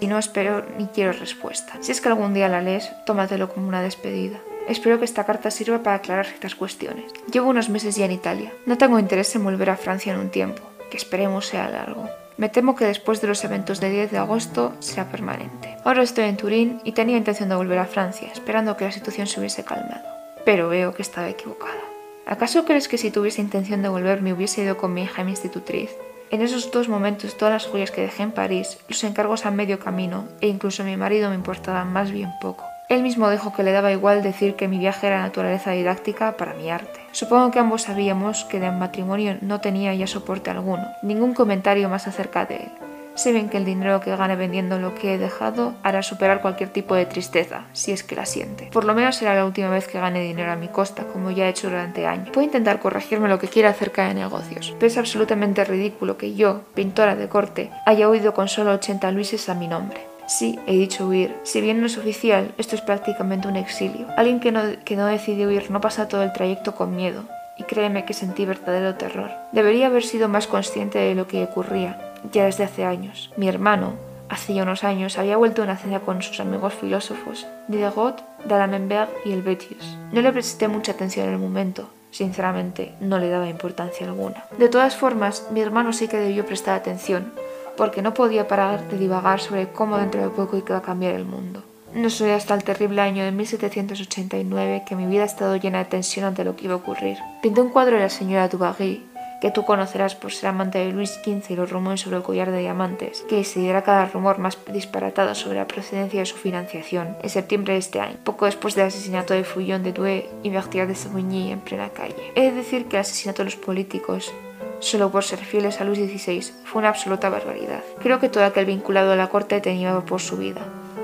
[0.00, 1.74] y no espero ni quiero respuesta.
[1.80, 4.40] Si es que algún día la lees, tómatelo como una despedida.
[4.66, 7.12] Espero que esta carta sirva para aclarar ciertas cuestiones.
[7.30, 8.52] Llevo unos meses ya en Italia.
[8.66, 12.08] No tengo interés en volver a Francia en un tiempo, que esperemos sea largo.
[12.38, 15.76] Me temo que después de los eventos del 10 de agosto será permanente.
[15.84, 19.26] Ahora estoy en Turín y tenía intención de volver a Francia, esperando que la situación
[19.26, 20.06] se hubiese calmado.
[20.44, 21.82] Pero veo que estaba equivocada.
[22.26, 25.32] ¿Acaso crees que si tuviese intención de volver me hubiese ido con mi hija mi
[25.32, 25.90] institutriz?
[26.30, 29.80] En esos dos momentos todas las joyas que dejé en París, los encargos a medio
[29.80, 32.67] camino e incluso mi marido me importaban más bien poco.
[32.88, 36.54] Él mismo dijo que le daba igual decir que mi viaje era naturaleza didáctica para
[36.54, 37.00] mi arte.
[37.12, 42.06] Supongo que ambos sabíamos que del matrimonio no tenía ya soporte alguno, ningún comentario más
[42.06, 42.72] acerca de él.
[43.14, 46.70] Sé bien que el dinero que gane vendiendo lo que he dejado hará superar cualquier
[46.70, 48.70] tipo de tristeza, si es que la siente.
[48.72, 51.46] Por lo menos será la última vez que gane dinero a mi costa, como ya
[51.46, 52.30] he hecho durante años.
[52.30, 56.62] Puedo intentar corregirme lo que quiera acerca de negocios, pero es absolutamente ridículo que yo,
[56.74, 60.07] pintora de corte, haya huido con solo 80 luises a mi nombre.
[60.28, 61.34] Sí, he dicho huir.
[61.42, 64.06] Si bien no es oficial, esto es prácticamente un exilio.
[64.18, 67.24] Alguien que no, que no decide huir no pasa todo el trayecto con miedo,
[67.56, 69.30] y créeme que sentí verdadero terror.
[69.52, 73.32] Debería haber sido más consciente de lo que ocurría, ya desde hace años.
[73.38, 73.94] Mi hermano,
[74.28, 79.10] hace ya unos años, había vuelto a una cena con sus amigos filósofos, Diderot, D'Alembert
[79.24, 79.96] y Helvetius.
[80.12, 84.44] No le presté mucha atención en el momento, sinceramente no le daba importancia alguna.
[84.58, 87.32] De todas formas, mi hermano sí que debió prestar atención,
[87.78, 91.24] porque no podía parar de divagar sobre cómo dentro de poco iba a cambiar el
[91.24, 91.62] mundo.
[91.94, 95.84] No soy hasta el terrible año de 1789 que mi vida ha estado llena de
[95.86, 97.16] tensión ante lo que iba a ocurrir.
[97.40, 99.06] Pinté un cuadro de la señora Dubarry,
[99.40, 102.50] que tú conocerás por ser amante de Luis XV y los rumores sobre el collar
[102.50, 107.30] de diamantes, que diera cada rumor más disparatado sobre la procedencia de su financiación, en
[107.30, 110.96] septiembre de este año, poco después del asesinato de Fouillon de Douai y Berthier de
[110.96, 112.32] Savigny en plena calle.
[112.34, 114.32] De decir que el asesinato de los políticos
[114.80, 117.82] solo por ser fieles a Luis XVI, fue una absoluta barbaridad.
[118.00, 120.62] Creo que todo aquel vinculado a la corte tenía por su vida,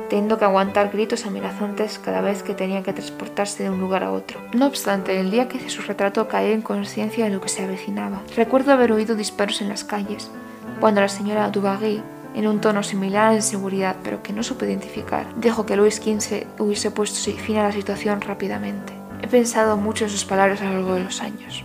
[0.09, 4.13] teniendo que aguantar gritos amenazantes cada vez que tenía que transportarse de un lugar a
[4.13, 4.41] otro.
[4.53, 7.65] No obstante, el día que hice su retrato caí en conciencia de lo que se
[7.65, 8.23] avecinaba.
[8.37, 10.31] Recuerdo haber oído disparos en las calles,
[10.81, 12.03] cuando la señora Dubarry,
[12.35, 16.47] en un tono similar a inseguridad, pero que no supe identificar, dijo que Luis XV
[16.59, 18.93] hubiese puesto fin a la situación rápidamente.
[19.23, 21.65] He pensado mucho en sus palabras a lo largo de los años.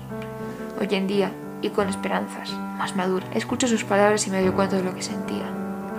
[0.79, 3.25] Hoy en día, y con esperanzas, más madura.
[3.33, 5.45] Escucho sus palabras y me doy cuenta de lo que sentía.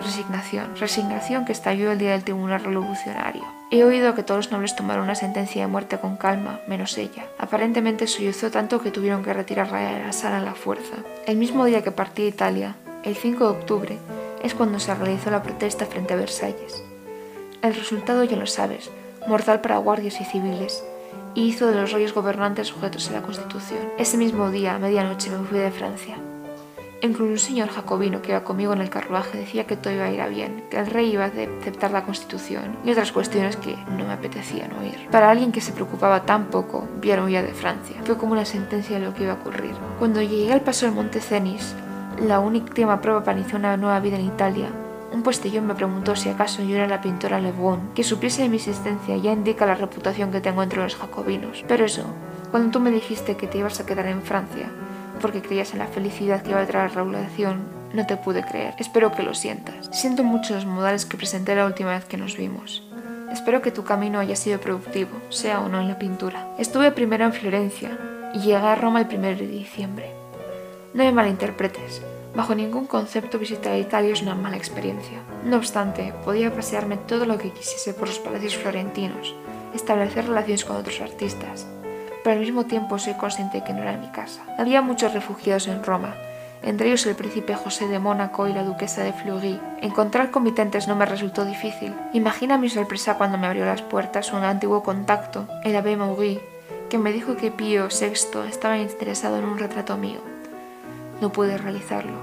[0.02, 3.44] Resignación, resignación que estalló el día del tribunal revolucionario.
[3.70, 7.26] He oído que todos los nobles tomaron una sentencia de muerte con calma, menos ella.
[7.38, 10.96] Aparentemente sollozó tanto que tuvieron que retirarla de la sala a la fuerza.
[11.26, 13.98] El mismo día que partí de Italia, el 5 de octubre,
[14.42, 16.82] es cuando se realizó la protesta frente a Versalles.
[17.62, 18.90] El resultado ya lo sabes,
[19.28, 20.82] mortal para guardias y civiles,
[21.34, 23.80] y hizo de los reyes gobernantes sujetos a la Constitución.
[23.98, 26.16] Ese mismo día, a medianoche, me fui de Francia.
[27.02, 30.10] Incluso un señor jacobino que iba conmigo en el carruaje decía que todo iba a
[30.10, 33.74] ir a bien, que el rey iba a aceptar la Constitución y otras cuestiones que
[33.96, 35.08] no me apetecían oír.
[35.10, 37.96] Para alguien que se preocupaba tan poco, vieron huir de Francia.
[38.04, 39.74] Fue como una sentencia de lo que iba a ocurrir.
[39.98, 41.74] Cuando llegué al paso del Monte Cenis,
[42.20, 44.68] la última prueba para iniciar una nueva vida en Italia,
[45.12, 47.52] un postillón me preguntó si acaso yo era la pintora Le
[47.94, 51.64] Que supiese de mi existencia ya indica la reputación que tengo entre los jacobinos.
[51.66, 52.04] Pero eso,
[52.50, 54.70] cuando tú me dijiste que te ibas a quedar en Francia,
[55.20, 58.74] porque creías en la felicidad que iba a traer la revolución, no te pude creer.
[58.78, 59.88] Espero que lo sientas.
[59.92, 62.82] Siento mucho los modales que presenté la última vez que nos vimos.
[63.32, 66.48] Espero que tu camino haya sido productivo, sea o no en la pintura.
[66.58, 67.96] Estuve primero en Florencia
[68.34, 70.12] y llegué a Roma el 1 de diciembre.
[70.94, 72.02] No me malinterpretes,
[72.34, 75.18] Bajo ningún concepto visitar Italia es una mala experiencia.
[75.44, 79.34] No obstante, podía pasearme todo lo que quisiese por los palacios florentinos,
[79.74, 81.66] establecer relaciones con otros artistas,
[82.22, 84.42] pero al mismo tiempo soy consciente de que no era mi casa.
[84.58, 86.14] Había muchos refugiados en Roma,
[86.62, 89.58] entre ellos el príncipe José de Mónaco y la duquesa de Fleury.
[89.80, 91.94] Encontrar comitentes no me resultó difícil.
[92.12, 96.40] Imagina mi sorpresa cuando me abrió las puertas un antiguo contacto, el abbé Maury,
[96.88, 100.29] que me dijo que Pío VI estaba interesado en un retrato mío
[101.20, 102.18] no pude realizarlo,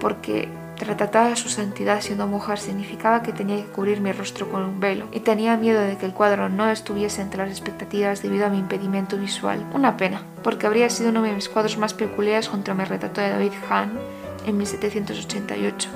[0.00, 4.62] porque retratar a su santidad siendo mujer significaba que tenía que cubrir mi rostro con
[4.62, 8.46] un velo, y tenía miedo de que el cuadro no estuviese entre las expectativas debido
[8.46, 9.64] a mi impedimento visual.
[9.74, 13.20] Una pena, porque habría sido uno de mis cuadros más peculiares junto a mi retrato
[13.20, 13.98] de David Hahn
[14.46, 15.88] en 1788,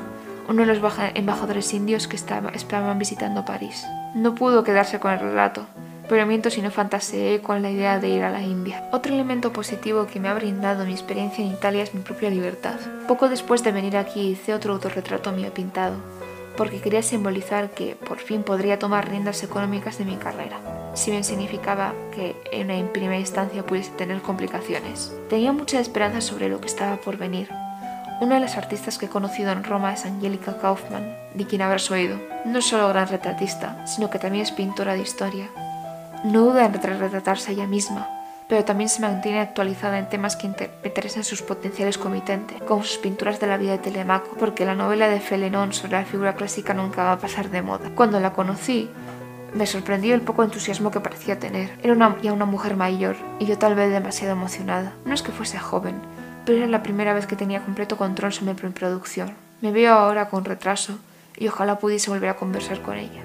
[0.49, 3.85] uno de los embajadores indios que estaban visitando París.
[4.15, 5.67] No pudo quedarse con el relato,
[6.09, 8.89] pero miento si no fantaseé con la idea de ir a la India.
[8.93, 12.77] Otro elemento positivo que me ha brindado mi experiencia en Italia es mi propia libertad.
[13.09, 15.97] Poco después de venir aquí hice otro autorretrato mío pintado,
[16.57, 20.59] porque quería simbolizar que por fin podría tomar riendas económicas de mi carrera,
[20.95, 25.15] si bien significaba que en una primera instancia pudiese tener complicaciones.
[25.31, 27.49] Tenía mucha esperanza sobre lo que estaba por venir.
[28.21, 31.91] Una de las artistas que he conocido en Roma es Angelica Kaufmann, de quien habrás
[31.91, 32.19] oído.
[32.45, 35.49] No solo gran retratista, sino que también es pintora de historia
[36.25, 38.09] no duda en retratarse ella misma,
[38.49, 40.47] pero también se mantiene actualizada en temas que
[40.85, 45.09] interesan sus potenciales comitentes, como sus pinturas de la vida de Telemaco, porque la novela
[45.09, 47.91] de Fénelon sobre la figura clásica nunca va a pasar de moda.
[47.95, 48.91] Cuando la conocí,
[49.55, 51.71] me sorprendió el poco entusiasmo que parecía tener.
[51.83, 54.93] Era una, ya una mujer mayor, y yo tal vez demasiado emocionada.
[55.05, 55.95] No es que fuese joven,
[56.45, 59.35] pero era la primera vez que tenía completo control sobre mi producción.
[59.61, 60.99] Me veo ahora con retraso,
[61.37, 63.23] y ojalá pudiese volver a conversar con ella.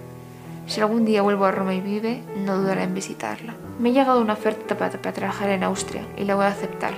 [0.67, 3.55] Si algún día vuelvo a Roma y vive, no dudaré en visitarla.
[3.79, 6.93] Me ha llegado una oferta para, trabajar en Austria y la voy a aceptar.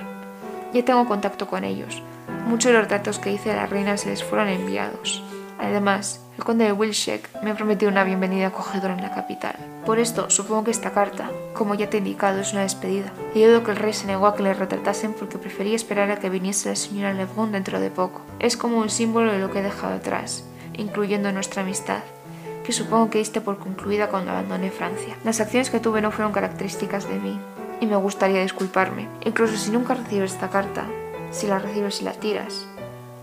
[0.74, 2.02] Ya tengo contacto con ellos.
[2.48, 5.24] muchos de los retratos que hice de la reina se les fueron enviados.
[5.60, 9.56] Además, el conde de Wilczek me prometió una bienvenida acogedora en la capital.
[9.86, 13.12] Por esto, supongo que esta carta, como ya te he indicado, es una despedida.
[13.36, 16.18] He oído que el rey se negó a que le retratasen porque prefería esperar a
[16.18, 18.22] que viniese la señora Lebrun dentro de poco.
[18.40, 20.44] Es como un símbolo de lo que he dejado atrás,
[20.74, 22.02] incluyendo nuestra amistad,
[22.72, 25.16] supongo que diste por concluida cuando abandoné Francia.
[25.24, 27.40] Las acciones que tuve no fueron características de mí,
[27.82, 29.08] y me gustaría disculparme.
[29.26, 30.86] Incluso si nunca recibes esta carta,
[31.32, 32.66] si la recibes y la tiras,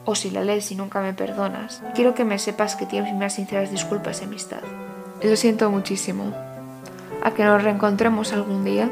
[0.04, 3.20] o si la lees y nunca me perdonas, quiero que me sepas que tienes mis
[3.20, 4.62] más sinceras disculpas y amistad.
[5.22, 6.32] Lo siento muchísimo.
[7.22, 8.88] ¿A que nos reencontremos algún día?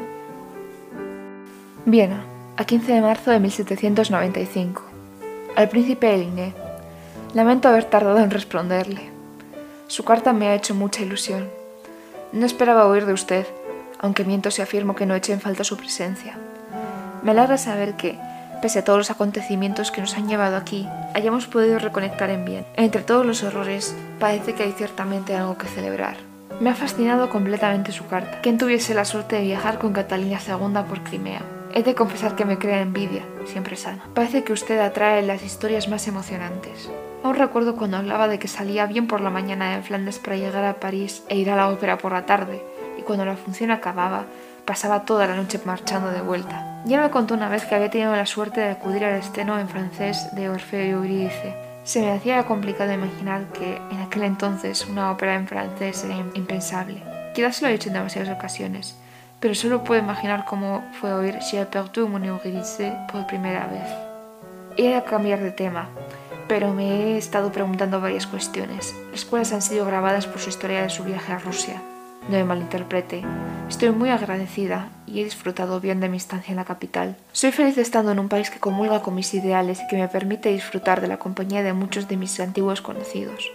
[1.85, 2.23] Viena,
[2.57, 4.83] a 15 de marzo de 1795.
[5.55, 6.53] Al príncipe Eline.
[7.33, 9.14] Lamento haber tardado en responderle.
[9.87, 11.49] Su carta me ha hecho mucha ilusión.
[12.31, 13.45] No esperaba oír de usted,
[13.99, 16.37] aunque miento si afirmo que no eché en falta su presencia.
[17.21, 18.17] Me alegra saber que,
[18.61, 22.65] pese a todos los acontecimientos que nos han llevado aquí, hayamos podido reconectar en bien.
[22.75, 26.17] Entre todos los horrores, parece que hay ciertamente algo que celebrar.
[26.59, 28.41] Me ha fascinado completamente su carta.
[28.41, 31.41] Quien tuviese la suerte de viajar con Catalina II por Crimea.
[31.73, 34.03] He de confesar que me crea envidia, siempre sana.
[34.13, 36.89] Parece que usted atrae las historias más emocionantes.
[37.25, 40.63] Aún recuerdo cuando hablaba de que salía bien por la mañana en Flandes para llegar
[40.63, 42.63] a París e ir a la ópera por la tarde,
[42.99, 44.25] y cuando la función acababa,
[44.63, 46.83] pasaba toda la noche marchando de vuelta.
[46.85, 49.67] Ya me contó una vez que había tenido la suerte de acudir al estreno en
[49.67, 51.55] francés de Orfeo y Eurídice.
[51.83, 57.01] Se me hacía complicado imaginar que en aquel entonces una ópera en francés era impensable.
[57.33, 58.99] Quizás lo he hecho en demasiadas ocasiones,
[59.39, 63.89] pero solo puedo imaginar cómo fue oír J'ai perdu mon Eurídice por primera vez.
[64.77, 65.89] Era cambiar de tema,
[66.47, 70.81] pero me he estado preguntando varias cuestiones, las cuales han sido grabadas por su historia
[70.81, 71.81] de su viaje a Rusia.
[72.29, 73.23] No me malinterprete.
[73.69, 77.15] Estoy muy agradecida y he disfrutado bien de mi estancia en la capital.
[77.31, 80.49] Soy feliz estando en un país que comulga con mis ideales y que me permite
[80.49, 83.51] disfrutar de la compañía de muchos de mis antiguos conocidos.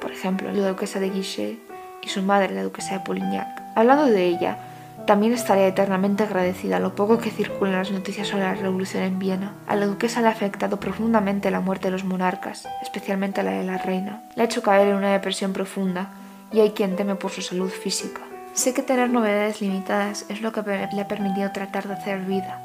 [0.00, 1.58] Por ejemplo, la duquesa de Guichet
[2.02, 3.62] y su madre, la duquesa de Polignac.
[3.76, 4.58] Hablando de ella,
[5.06, 9.18] también estaré eternamente agradecida a lo poco que circulan las noticias sobre la revolución en
[9.18, 9.52] Viena.
[9.66, 13.64] A la duquesa le ha afectado profundamente la muerte de los monarcas, especialmente la de
[13.64, 14.22] la reina.
[14.36, 16.10] Le ha hecho caer en una depresión profunda
[16.52, 18.20] y hay quien teme por su salud física.
[18.54, 22.60] Sé que tener novedades limitadas es lo que le ha permitido tratar de hacer vida.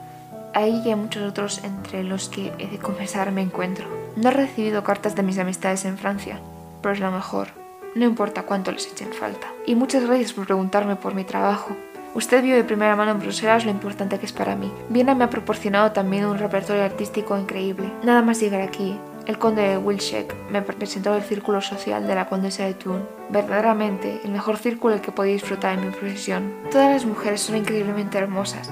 [0.54, 3.88] Ahí y hay muchos otros entre los que he de confesar me encuentro.
[4.16, 6.40] No he recibido cartas de mis amistades en Francia,
[6.82, 7.50] pero es lo mejor.
[7.96, 9.48] No importa cuánto les echen falta.
[9.66, 11.76] Y muchas gracias por preguntarme por mi trabajo.
[12.18, 14.72] Usted vio de primera mano en Bruselas lo importante que es para mí.
[14.90, 17.92] Viena me ha proporcionado también un repertorio artístico increíble.
[18.02, 18.98] Nada más llegar aquí,
[19.28, 23.08] el conde de Wilczek me presentó el círculo social de la condesa de Thun.
[23.30, 26.56] Verdaderamente, el mejor círculo el que podía disfrutar en mi profesión.
[26.72, 28.72] Todas las mujeres son increíblemente hermosas.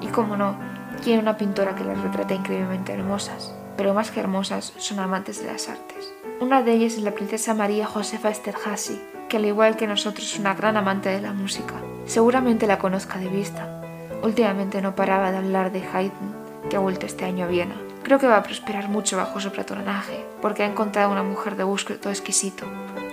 [0.00, 0.56] Y como no,
[1.04, 3.54] quiero una pintora que las retrate increíblemente hermosas.
[3.76, 6.15] Pero más que hermosas, son amantes de las artes.
[6.38, 10.38] Una de ellas es la princesa María Josefa Esterhazy, que al igual que nosotros es
[10.38, 11.72] una gran amante de la música.
[12.04, 13.80] Seguramente la conozca de vista.
[14.22, 16.34] Últimamente no paraba de hablar de Haydn,
[16.68, 17.74] que ha vuelto este año a Viena.
[18.02, 21.64] Creo que va a prosperar mucho bajo su patronaje, porque ha encontrado una mujer de
[21.64, 22.66] gusto exquisito.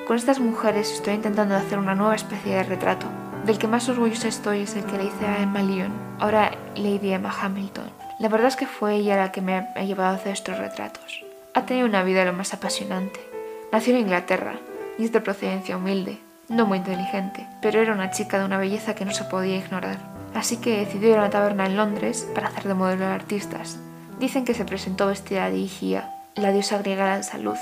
[0.05, 3.07] Con estas mujeres estoy intentando hacer una nueva especie de retrato.
[3.45, 7.13] Del que más orgullosa estoy es el que le hice a Emma Lyon, ahora Lady
[7.13, 7.89] Emma Hamilton.
[8.19, 11.23] La verdad es que fue ella la que me ha llevado a hacer estos retratos.
[11.53, 13.19] Ha tenido una vida lo más apasionante.
[13.71, 14.59] Nació en Inglaterra
[14.97, 18.95] y es de procedencia humilde, no muy inteligente, pero era una chica de una belleza
[18.95, 19.97] que no se podía ignorar.
[20.33, 23.77] Así que decidió ir a una taberna en Londres para hacer de modelo de artistas
[24.19, 27.57] Dicen que se presentó vestida de Higia, la diosa griega de la salud,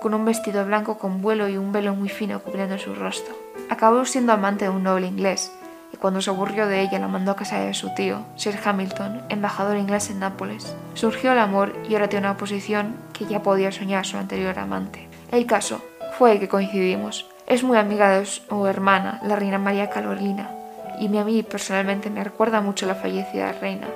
[0.00, 3.34] con un vestido blanco con vuelo y un velo muy fino cubriendo su rostro.
[3.70, 5.50] Acabó siendo amante de un noble inglés,
[5.92, 9.22] y cuando se aburrió de ella la mandó a casa de su tío, Sir Hamilton,
[9.28, 10.74] embajador inglés en Nápoles.
[10.94, 15.08] Surgió el amor y ahora tiene una posición que ya podía soñar su anterior amante.
[15.30, 15.82] El caso
[16.18, 17.26] fue que coincidimos.
[17.46, 20.50] Es muy amiga de su hermana, la reina María Carolina,
[20.98, 23.86] y a mí personalmente me recuerda mucho a la fallecida reina,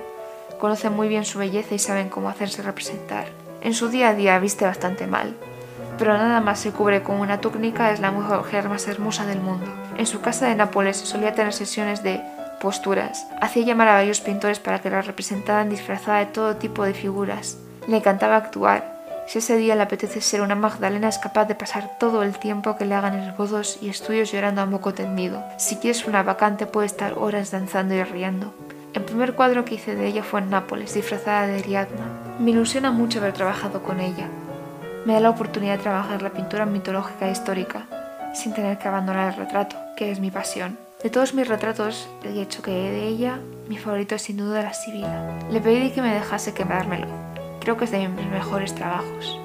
[0.59, 3.25] conocen muy bien su belleza y saben cómo hacerse representar.
[3.61, 5.35] En su día a día viste bastante mal,
[6.01, 9.67] pero nada más se cubre con una túnica es la mujer más hermosa del mundo.
[9.97, 12.19] En su casa de Nápoles solía tener sesiones de
[12.59, 13.27] posturas.
[13.39, 17.59] Hacía llamar a varios pintores para que la representaran disfrazada de todo tipo de figuras.
[17.87, 18.99] Le encantaba actuar.
[19.27, 22.75] Si ese día le apetece ser una Magdalena es capaz de pasar todo el tiempo
[22.77, 25.43] que le hagan esbozos y estudios llorando a moco tendido.
[25.59, 28.55] Si quieres una vacante puede estar horas danzando y riendo.
[28.95, 32.07] El primer cuadro que hice de ella fue en Nápoles, disfrazada de Ariadna.
[32.39, 34.27] Me ilusiona mucho haber trabajado con ella.
[35.05, 37.87] Me da la oportunidad de trabajar la pintura mitológica e histórica,
[38.33, 40.77] sin tener que abandonar el retrato, que es mi pasión.
[41.01, 44.73] De todos mis retratos, he dicho que de ella, mi favorito es sin duda la
[44.73, 45.39] Sibila.
[45.49, 47.07] Le pedí que me dejase quemármelo,
[47.61, 49.39] Creo que es de mis mejores trabajos.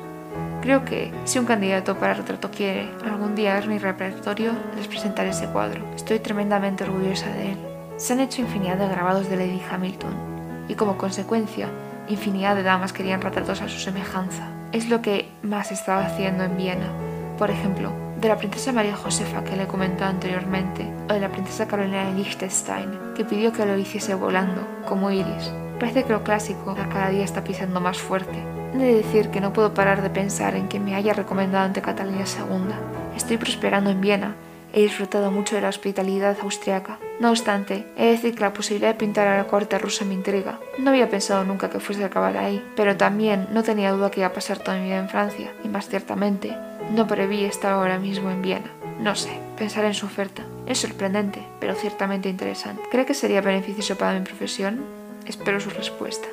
[0.62, 5.30] Creo que si un candidato para retrato quiere algún día ver mi repertorio, les presentaré
[5.30, 5.84] ese cuadro.
[5.94, 7.58] Estoy tremendamente orgullosa de él.
[7.98, 11.68] Se han hecho infinidad de grabados de Lady Hamilton y como consecuencia,
[12.08, 14.55] infinidad de damas querían retratos a su semejanza.
[14.72, 16.90] Es lo que más estaba haciendo en Viena.
[17.38, 21.28] Por ejemplo, de la princesa María Josefa que le he comentado anteriormente, o de la
[21.28, 25.52] princesa Carolina de Liechtenstein, que pidió que lo hiciese volando, como Iris.
[25.78, 28.38] Parece que lo clásico cada día está pisando más fuerte.
[28.74, 31.82] He de decir que no puedo parar de pensar en que me haya recomendado ante
[31.82, 32.74] Catalina II.
[33.16, 34.34] Estoy prosperando en Viena.
[34.72, 36.98] He disfrutado mucho de la hospitalidad austriaca.
[37.18, 40.14] No obstante, he de decir que la posibilidad de pintar a la corte rusa me
[40.14, 40.60] intriga.
[40.78, 44.20] No había pensado nunca que fuese a acabar ahí, pero también no tenía duda que
[44.20, 46.56] iba a pasar toda mi vida en Francia, y más ciertamente,
[46.94, 48.70] no preví estar ahora mismo en Viena.
[49.00, 50.42] No sé, pensar en su oferta.
[50.66, 52.82] Es sorprendente, pero ciertamente interesante.
[52.90, 54.84] ¿Cree que sería beneficioso para mi profesión?
[55.26, 56.28] Espero su respuesta.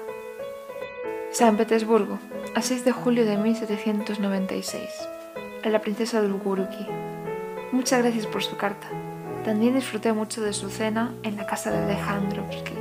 [1.32, 2.20] San Petersburgo,
[2.56, 4.90] a 6 de julio de 1796.
[5.64, 6.88] A la princesa Dulguruki.
[7.74, 8.86] Muchas gracias por su carta.
[9.44, 12.76] También disfruté mucho de su cena en la casa de Alejandrovsky.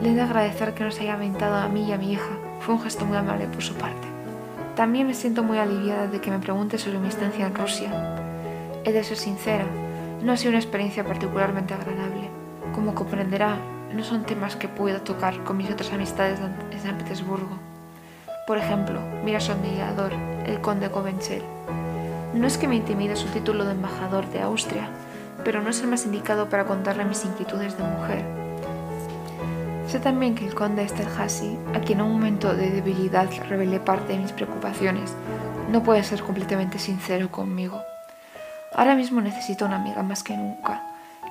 [0.00, 2.30] Le he de agradecer que nos haya invitado a mí y a mi hija.
[2.60, 4.06] Fue un gesto muy amable por su parte.
[4.76, 7.90] También me siento muy aliviada de que me pregunte sobre mi estancia en Rusia.
[8.84, 9.66] He de ser sincera,
[10.22, 12.30] no ha sido una experiencia particularmente agradable.
[12.76, 13.56] Como comprenderá,
[13.92, 16.38] no son temas que pueda tocar con mis otras amistades
[16.70, 17.58] en San Petersburgo.
[18.46, 20.12] Por ejemplo, mira su admirador,
[20.46, 21.42] el conde Covenchel.
[22.34, 24.88] No es que me intimide su título de embajador de Austria,
[25.44, 28.24] pero no es el más indicado para contarle mis inquietudes de mujer.
[29.86, 34.14] Sé también que el conde Esterhazy, a quien en un momento de debilidad revelé parte
[34.14, 35.12] de mis preocupaciones,
[35.70, 37.82] no puede ser completamente sincero conmigo.
[38.74, 40.82] Ahora mismo necesito una amiga más que nunca,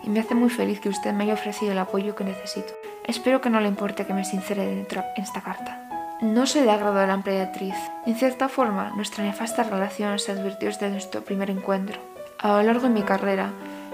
[0.03, 2.73] y me hace muy feliz que usted me haya ofrecido el apoyo que necesito.
[3.07, 5.80] Espero que no le importe que me sincere en esta carta.
[6.21, 7.73] No se le agrado a la empleatriz.
[8.05, 11.99] En cierta forma, nuestra nefasta relación se advirtió desde nuestro primer encuentro.
[12.37, 13.49] A lo largo de mi carrera,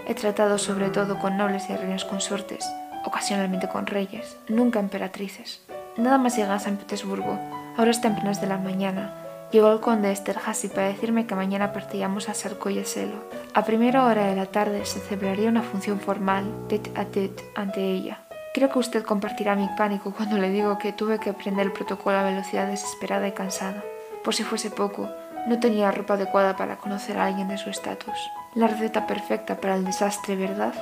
[0.05, 2.69] he tratado sobre todo con nobles y reinas consortes,
[3.05, 5.61] ocasionalmente con reyes, nunca emperatrices.
[5.95, 7.39] Nada más llega a San Petersburgo,
[7.77, 9.13] ahora es tempranas de la mañana.
[9.53, 13.23] Llegó el conde Esterhazy para decirme que mañana partíamos a Sarkoyeselo.
[13.53, 17.89] A primera hora de la tarde se celebraría una función formal, tete a tete, ante
[17.89, 18.26] ella.
[18.57, 22.17] Creo que usted compartirá mi pánico cuando le digo que tuve que aprender el protocolo
[22.17, 23.83] a velocidad desesperada y cansada.
[24.23, 25.11] Por si fuese poco,
[25.45, 28.17] no tenía ropa adecuada para conocer a alguien de su estatus.
[28.55, 30.73] La receta perfecta para el desastre, ¿verdad?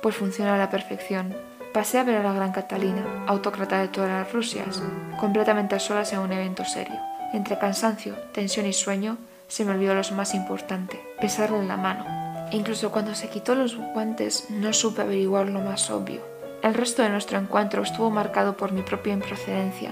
[0.00, 1.34] Pues funciona a la perfección.
[1.72, 4.80] Pasé a ver a la gran Catalina, autócrata de todas las Rusias,
[5.18, 7.00] completamente a solas en un evento serio.
[7.32, 9.16] Entre cansancio, tensión y sueño,
[9.48, 12.04] se me olvidó lo más importante, besarle en la mano.
[12.52, 16.33] E incluso cuando se quitó los guantes no supe averiguar lo más obvio.
[16.64, 19.90] El resto de nuestro encuentro estuvo marcado por mi propia improcedencia.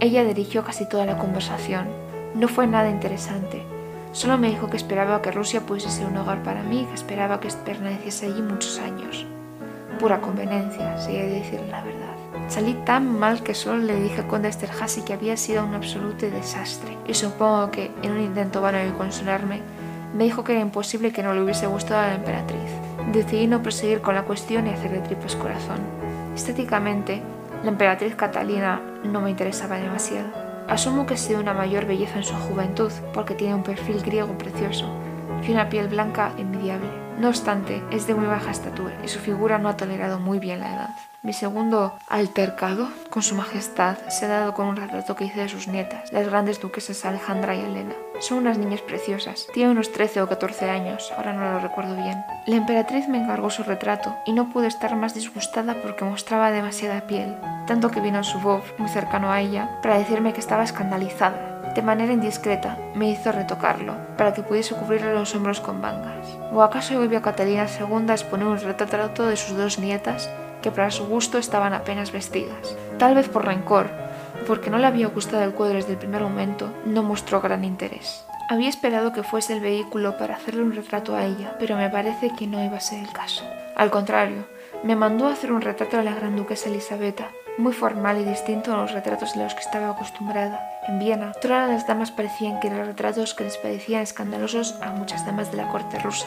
[0.00, 1.86] Ella dirigió casi toda la conversación.
[2.34, 3.62] No fue nada interesante.
[4.10, 6.94] Solo me dijo que esperaba que Rusia pudiese ser un hogar para mí y que
[6.94, 9.26] esperaba que permaneciese allí muchos años.
[10.00, 12.16] Pura conveniencia, si he de decir la verdad.
[12.48, 16.28] Salí tan mal que solo le dije a Conde Esterhazy que había sido un absoluto
[16.28, 19.60] desastre, y supongo que, en un intento vano de consolarme,
[20.16, 22.91] me dijo que era imposible que no le hubiese gustado a la emperatriz.
[23.10, 25.80] Decidí no proseguir con la cuestión y hacerle tripas corazón.
[26.34, 27.22] Estéticamente,
[27.62, 30.28] la emperatriz Catalina no me interesaba demasiado.
[30.68, 34.38] Asumo que ha sido una mayor belleza en su juventud porque tiene un perfil griego
[34.38, 34.86] precioso
[35.46, 36.88] y una piel blanca envidiable.
[37.18, 40.60] No obstante, es de muy baja estatura y su figura no ha tolerado muy bien
[40.60, 41.11] la edad.
[41.24, 45.48] Mi segundo altercado con su majestad se ha dado con un retrato que hice de
[45.48, 47.94] sus nietas, las grandes duquesas Alejandra y Elena.
[48.18, 52.24] Son unas niñas preciosas, tienen unos 13 o 14 años, ahora no lo recuerdo bien.
[52.46, 57.06] La emperatriz me encargó su retrato y no pude estar más disgustada porque mostraba demasiada
[57.06, 57.36] piel,
[57.68, 61.72] tanto que vino su voz, muy cercano a ella, para decirme que estaba escandalizada.
[61.76, 66.26] De manera indiscreta, me hizo retocarlo, para que pudiese cubrirle los hombros con mangas.
[66.52, 70.28] ¿O acaso volvió a Catalina II a exponer un retrato de sus dos nietas
[70.62, 72.76] que para su gusto estaban apenas vestidas.
[72.98, 73.90] Tal vez por rencor,
[74.46, 78.24] porque no le había gustado el cuadro desde el primer momento, no mostró gran interés.
[78.48, 82.30] Había esperado que fuese el vehículo para hacerle un retrato a ella, pero me parece
[82.30, 83.44] que no iba a ser el caso.
[83.76, 84.46] Al contrario,
[84.82, 88.72] me mandó a hacer un retrato de la gran duquesa Elisabetta, muy formal y distinto
[88.72, 90.68] a los retratos de los que estaba acostumbrada.
[90.88, 95.24] En Viena, todas las damas parecían que eran retratos que les parecían escandalosos a muchas
[95.24, 96.26] damas de la corte rusa,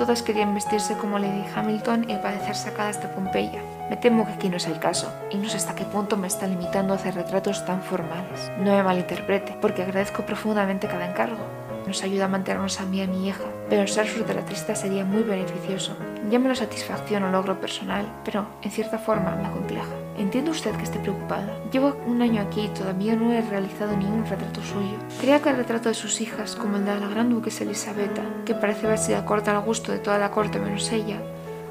[0.00, 3.60] Todas querían vestirse como Lady Hamilton y parecer sacadas de Pompeya.
[3.90, 6.26] Me temo que aquí no es el caso, y no sé hasta qué punto me
[6.26, 8.50] está limitando a hacer retratos tan formales.
[8.60, 11.44] No me malinterprete, porque agradezco profundamente cada encargo.
[11.86, 15.22] Nos ayuda a mantenernos a mí y a mi hija, pero ser retratista sería muy
[15.22, 15.94] beneficioso.
[16.30, 19.99] Llámelo satisfacción o logro personal, pero en cierta forma me compleja.
[20.20, 21.58] Entiende usted que esté preocupada.
[21.72, 24.98] Llevo un año aquí y todavía no he realizado ni un retrato suyo.
[25.18, 28.54] Creía que el retrato de sus hijas, como el de la gran duquesa Elisabetta, que
[28.54, 31.16] parece haber sido acorde al gusto de toda la corte menos ella,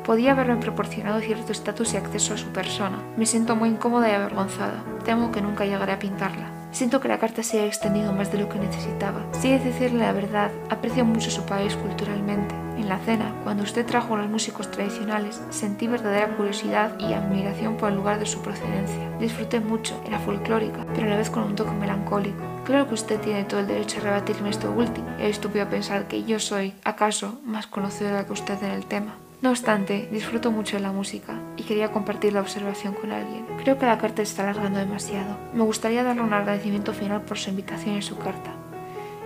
[0.04, 2.98] podía haberme proporcionado cierto estatus y acceso a su persona.
[3.18, 4.84] Me siento muy incómoda y avergonzada.
[5.06, 6.50] Temo que nunca llegaré a pintarla.
[6.72, 9.22] Siento que la carta se haya extendido más de lo que necesitaba.
[9.32, 12.56] Si es decirle la verdad, aprecio mucho su país culturalmente.
[12.90, 17.90] En la cena, cuando usted trajo los músicos tradicionales, sentí verdadera curiosidad y admiración por
[17.90, 19.16] el lugar de su procedencia.
[19.20, 22.42] Disfruté mucho, era folclórica, pero a la vez con un toque melancólico.
[22.66, 25.08] Creo que usted tiene todo el derecho a rebatirme esto último.
[25.20, 29.14] Es estúpido pensar que yo soy, acaso, más conocedora que usted en el tema.
[29.44, 33.46] No obstante, disfruto mucho de la música y quería compartir la observación con alguien.
[33.64, 35.38] Creo que la carta está alargando demasiado.
[35.54, 38.50] Me gustaría darle un agradecimiento final por su invitación y su carta.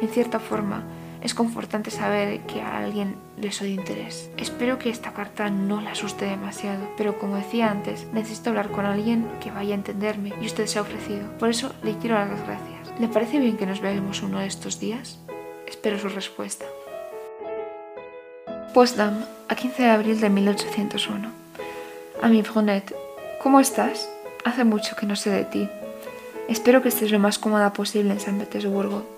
[0.02, 0.84] En cierta forma,
[1.24, 4.30] es confortante saber que a alguien le soy de interés.
[4.38, 8.86] Espero que esta carta no la asuste demasiado, pero como decía antes, necesito hablar con
[8.86, 11.26] alguien que vaya a entenderme y usted se ha ofrecido.
[11.40, 13.00] Por eso le quiero dar las gracias.
[13.00, 15.18] ¿Le parece bien que nos veamos uno de estos días?
[15.66, 16.66] Espero su respuesta.
[18.74, 21.30] Postdam, a 15 de abril de 1801.
[22.22, 22.94] A mi Brunette,
[23.42, 24.10] ¿cómo estás?
[24.44, 25.70] Hace mucho que no sé de ti.
[26.50, 29.13] Espero que estés lo más cómoda posible en San Petersburgo.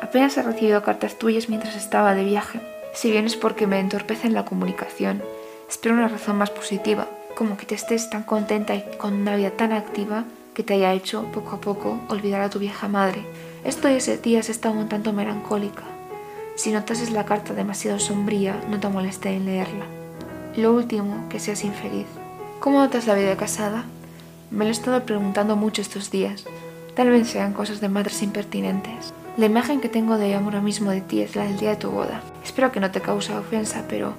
[0.00, 2.60] Apenas he recibido cartas tuyas mientras estaba de viaje,
[2.94, 5.22] si bien es porque me entorpecen la comunicación.
[5.68, 9.50] Espero una razón más positiva, como que te estés tan contenta y con una vida
[9.50, 10.24] tan activa
[10.54, 13.24] que te haya hecho, poco a poco, olvidar a tu vieja madre.
[13.62, 15.82] Estos días he estado un tanto melancólica.
[16.56, 19.84] Si notases la carta demasiado sombría, no te molesté en leerla.
[20.56, 22.06] Lo último, que seas infeliz.
[22.58, 23.84] ¿Cómo notas la vida casada?
[24.50, 26.44] Me lo he estado preguntando mucho estos días.
[26.94, 29.12] Tal vez sean cosas de madres impertinentes.
[29.40, 31.90] La imagen que tengo de ahora mismo de ti es la del día de tu
[31.90, 32.20] boda.
[32.44, 34.12] Espero que no te cause ofensa, pero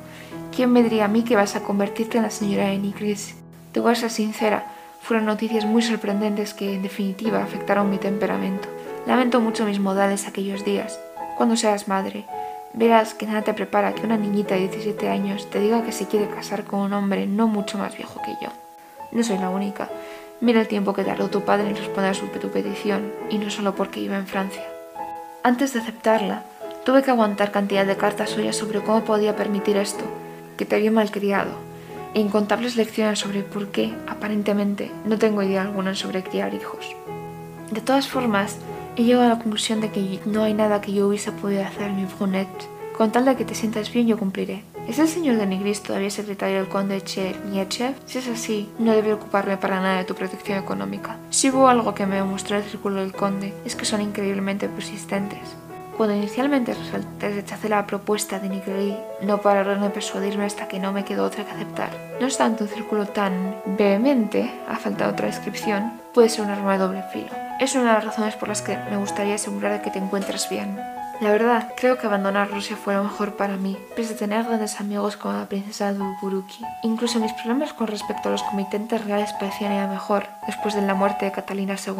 [0.52, 3.36] ¿quién me diría a mí que vas a convertirte en la señora de Nigris?
[3.72, 8.68] Te voy a sincera, fueron noticias muy sorprendentes que, en definitiva, afectaron mi temperamento.
[9.06, 11.00] Lamento mucho mis modales aquellos días.
[11.38, 12.26] Cuando seas madre,
[12.74, 16.08] verás que nada te prepara que una niñita de 17 años te diga que se
[16.08, 18.50] quiere casar con un hombre no mucho más viejo que yo.
[19.12, 19.88] No soy la única.
[20.40, 23.52] Mira el tiempo que tardó tu padre en responder a su tu petición, y no
[23.52, 24.64] solo porque iba en Francia.
[25.44, 26.46] Antes de aceptarla,
[26.86, 30.04] tuve que aguantar cantidad de cartas suyas sobre cómo podía permitir esto,
[30.58, 31.52] que te había malcriado,
[32.14, 36.96] e incontables lecciones sobre por qué, aparentemente, no tengo idea alguna sobre criar hijos.
[37.72, 38.58] De todas formas,
[38.98, 41.92] He llegado a la conclusión de que no hay nada que yo hubiese podido hacer,
[41.92, 42.68] mi brunette.
[42.98, 44.64] Con tal de que te sientas bien, yo cumpliré.
[44.92, 47.96] ¿Es el señor de Nigris todavía secretario del conde Cherniechev?
[48.06, 51.16] Si es así, no debe ocuparme para nada de tu protección económica.
[51.30, 55.40] Si hubo algo que me demostró el círculo del conde, es que son increíblemente persistentes.
[55.96, 56.76] Cuando inicialmente
[57.22, 61.46] rechacé la propuesta de Nigris, no pararon de persuadirme hasta que no me quedó otra
[61.46, 61.92] que aceptar.
[62.20, 66.74] No obstante, un círculo tan vehemente, a falta de otra descripción, puede ser un arma
[66.74, 67.30] de doble filo.
[67.62, 70.50] Es una de las razones por las que me gustaría asegurar de que te encuentres
[70.50, 70.78] bien.
[71.22, 74.80] La verdad, creo que abandonar Rusia fue lo mejor para mí, pese a tener grandes
[74.80, 76.66] amigos como la princesa Dolgoruki.
[76.82, 80.82] Incluso mis problemas con respecto a los comitentes reales parecían ir a mejor después de
[80.82, 81.94] la muerte de Catalina II.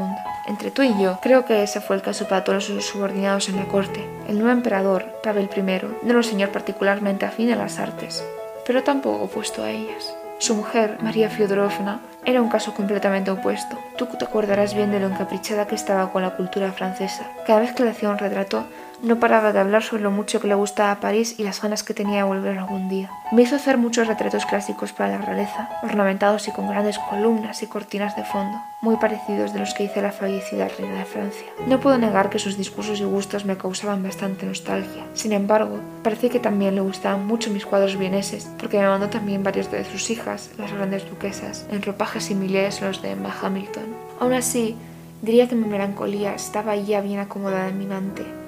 [0.48, 3.58] Entre tú y yo, creo que ese fue el caso para todos los subordinados en
[3.58, 4.10] la corte.
[4.28, 8.26] El nuevo emperador, Pavel I, no era un señor particularmente afín a las artes,
[8.66, 10.16] pero tampoco opuesto a ellas.
[10.40, 13.78] Su mujer, María Fyodorovna, era un caso completamente opuesto.
[13.96, 17.30] Tú te acordarás bien de lo encaprichada que estaba con la cultura francesa.
[17.46, 18.66] Cada vez que le hacía un retrato,
[19.04, 21.94] no paraba de hablar sobre lo mucho que le gustaba París y las ganas que
[21.94, 23.10] tenía de volver algún día.
[23.32, 27.68] Me hizo hacer muchos retratos clásicos para la realeza, ornamentados y con grandes columnas y
[27.68, 31.48] cortinas de fondo, muy parecidos de los que hice la fallecida reina de Francia.
[31.68, 35.04] No puedo negar que sus discursos y gustos me causaban bastante nostalgia.
[35.14, 39.44] Sin embargo, parece que también le gustaban mucho mis cuadros vieneses, porque me mandó también
[39.44, 43.96] varios de sus hijas, las grandes duquesas, en ropajes similares a los de Emma Hamilton.
[44.20, 44.76] Aún así,
[45.22, 48.41] diría que mi melancolía estaba ya bien acomodada en mi mente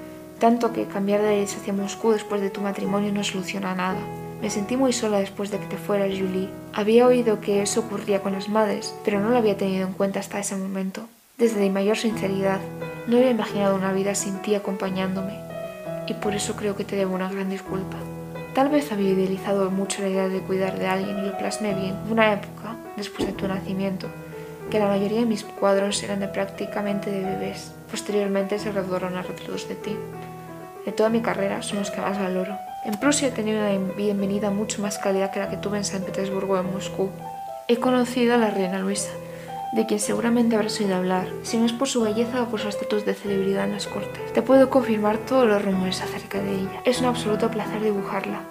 [0.44, 4.02] tanto que cambiar de aires hacia Moscú después de tu matrimonio no soluciona nada.
[4.42, 6.50] Me sentí muy sola después de que te fueras, Julie.
[6.74, 10.20] Había oído que eso ocurría con las madres, pero no lo había tenido en cuenta
[10.20, 11.08] hasta ese momento.
[11.38, 12.60] Desde mi mayor sinceridad,
[13.08, 15.40] no había imaginado una vida sin ti acompañándome,
[16.08, 17.96] y por eso creo que te debo una gran disculpa.
[18.54, 21.96] Tal vez había idealizado mucho la idea de cuidar de alguien y lo plasmé bien.
[22.12, 24.10] Una época, después de tu nacimiento,
[24.70, 27.72] que la mayoría de mis cuadros eran de prácticamente de bebés.
[27.90, 29.96] Posteriormente se graduaron a retratos de ti
[30.86, 32.58] de toda mi carrera son los que más valoro.
[32.86, 36.04] En Prusia he tenido una bienvenida mucho más cálida que la que tuve en San
[36.04, 37.10] Petersburgo o en Moscú.
[37.68, 39.12] He conocido a la reina Luisa,
[39.74, 42.68] de quien seguramente habrás oído hablar, si no es por su belleza o por su
[42.68, 44.34] estatus de celebridad en las cortes.
[44.34, 46.82] Te puedo confirmar todos los rumores acerca de ella.
[46.84, 48.42] Es un absoluto placer dibujarla.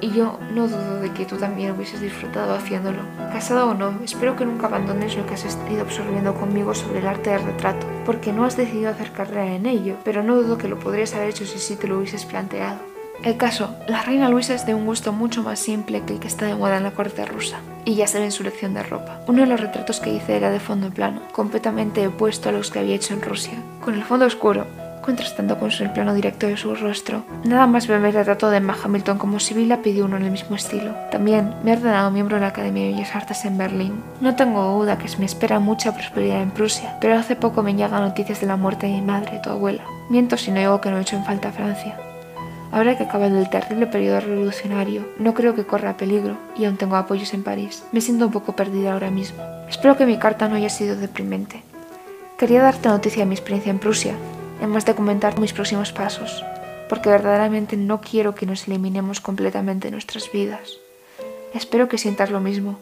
[0.00, 3.02] Y yo no dudo de que tú también hubieses disfrutado haciéndolo.
[3.32, 7.06] Casado o no, espero que nunca abandones lo que has ido absorbiendo conmigo sobre el
[7.08, 10.68] arte del retrato, porque no has decidido hacer carrera en ello, pero no dudo que
[10.68, 12.78] lo podrías haber hecho si sí te lo hubieses planteado.
[13.24, 16.28] El caso, la reina Luisa es de un gusto mucho más simple que el que
[16.28, 18.84] está de moda en la corte rusa, y ya se ve en su lección de
[18.84, 19.20] ropa.
[19.26, 22.78] Uno de los retratos que hice era de fondo plano, completamente opuesto a los que
[22.78, 24.66] había hecho en Rusia, con el fondo oscuro,
[25.08, 27.24] contrastando con el plano directo de su rostro.
[27.42, 30.54] Nada más verme el retrato de Emma Hamilton como Sibila pidió uno en el mismo
[30.54, 30.94] estilo.
[31.10, 34.02] También me he ordenado miembro de la Academia de Bellas Artes en Berlín.
[34.20, 38.02] No tengo duda que me espera mucha prosperidad en Prusia, pero hace poco me llegan
[38.02, 39.82] noticias de la muerte de mi madre, tu abuela.
[40.10, 41.96] Miento si no digo que no he hecho en falta a Francia.
[42.70, 46.96] Ahora que acaba el terrible periodo revolucionario, no creo que corra peligro y aún tengo
[46.96, 47.82] apoyos en París.
[47.92, 49.42] Me siento un poco perdida ahora mismo.
[49.70, 51.62] Espero que mi carta no haya sido deprimente.
[52.36, 54.12] Quería darte noticia de mi experiencia en Prusia,
[54.60, 56.44] en de comentar mis próximos pasos,
[56.88, 60.78] porque verdaderamente no quiero que nos eliminemos completamente nuestras vidas.
[61.54, 62.78] Espero que sientas lo mismo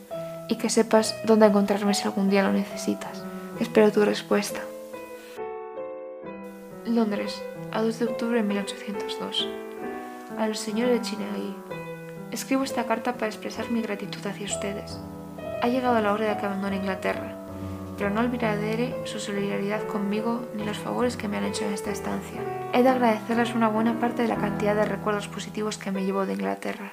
[0.49, 3.23] y que sepas dónde encontrarme si algún día lo necesitas.
[3.61, 4.61] Espero tu respuesta.
[6.85, 9.49] Londres, a 2 de octubre de 1802
[10.39, 11.55] a los señores de Chinegui.
[12.31, 14.99] Escribo esta carta para expresar mi gratitud hacia ustedes.
[15.63, 17.35] Ha llegado la hora de que abandone Inglaterra,
[17.97, 21.91] pero no olvidaré su solidaridad conmigo ni los favores que me han hecho en esta
[21.91, 22.41] estancia.
[22.73, 26.27] He de agradecerles una buena parte de la cantidad de recuerdos positivos que me llevo
[26.27, 26.91] de Inglaterra.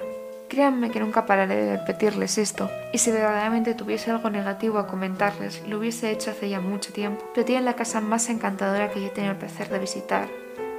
[0.48, 5.66] Créanme que nunca pararé de repetirles esto, y si verdaderamente tuviese algo negativo a comentarles,
[5.66, 9.06] lo hubiese hecho hace ya mucho tiempo, pero tienen la casa más encantadora que yo
[9.06, 10.28] he tenido el placer de visitar,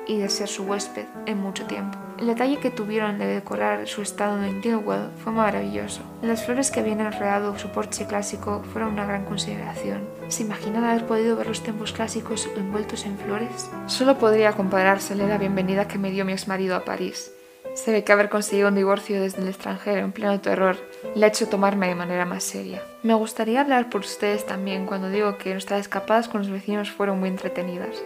[0.08, 1.98] y de ser su huésped en mucho tiempo.
[2.20, 6.02] El detalle que tuvieron de decorar su estado en Dillwell fue maravilloso.
[6.22, 10.08] Las flores que habían enredado su porche clásico fueron una gran consideración.
[10.30, 13.70] ¿Se imaginan haber podido ver los templos clásicos envueltos en flores?
[13.88, 17.32] Solo podría comparársele la bienvenida que me dio mi exmarido a París.
[17.74, 20.78] Se ve que haber conseguido un divorcio desde el extranjero en pleno terror
[21.14, 22.82] le ha hecho tomarme de manera más seria.
[23.04, 27.20] Me gustaría hablar por ustedes también cuando digo que nuestras escapadas con los vecinos fueron
[27.20, 28.02] muy entretenidas.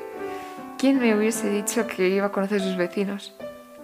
[0.79, 3.33] ¿Quién me hubiese dicho que iba a conocer sus vecinos?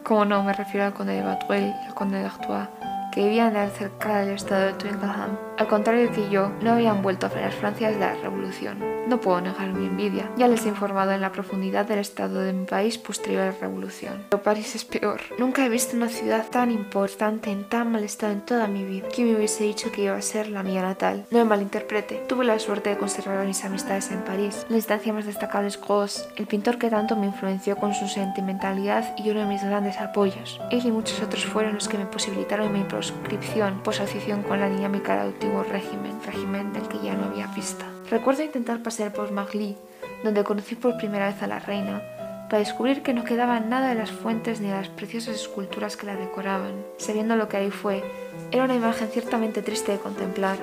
[0.01, 2.69] Como no, me refiero al conde de Batuel y al conde de Artois,
[3.11, 5.37] que vivían cerca del estado de Twickenham.
[5.57, 8.77] Al contrario que yo, no habían vuelto a las Francia desde la Revolución.
[9.07, 10.29] No puedo negar mi envidia.
[10.35, 13.51] Ya les he informado en la profundidad del estado de mi país posterior a la
[13.51, 14.25] Revolución.
[14.29, 15.21] Pero París es peor.
[15.37, 19.07] Nunca he visto una ciudad tan importante en tan mal estado en toda mi vida.
[19.13, 21.25] ¿Quién me hubiese dicho que iba a ser la mía natal?
[21.31, 22.23] No me malinterprete.
[22.27, 24.65] Tuve la suerte de conservar mis amistades en París.
[24.69, 29.15] La instancia más destacable es Gauss, el pintor que tanto me influenció con su sentimentalidad
[29.17, 30.59] y uno de mis grandes apoyos.
[30.71, 34.69] Él y muchos otros fueron los que me posibilitaron mi proscripción por asociación con la
[34.69, 37.85] dinámica del antiguo régimen, régimen del que ya no había pista.
[38.09, 39.77] Recuerdo intentar pasear por Magli,
[40.23, 42.01] donde conocí por primera vez a la reina,
[42.49, 46.07] para descubrir que no quedaba nada de las fuentes ni de las preciosas esculturas que
[46.07, 46.83] la decoraban.
[46.97, 48.03] Sabiendo lo que ahí fue,
[48.51, 50.57] era una imagen ciertamente triste de contemplar.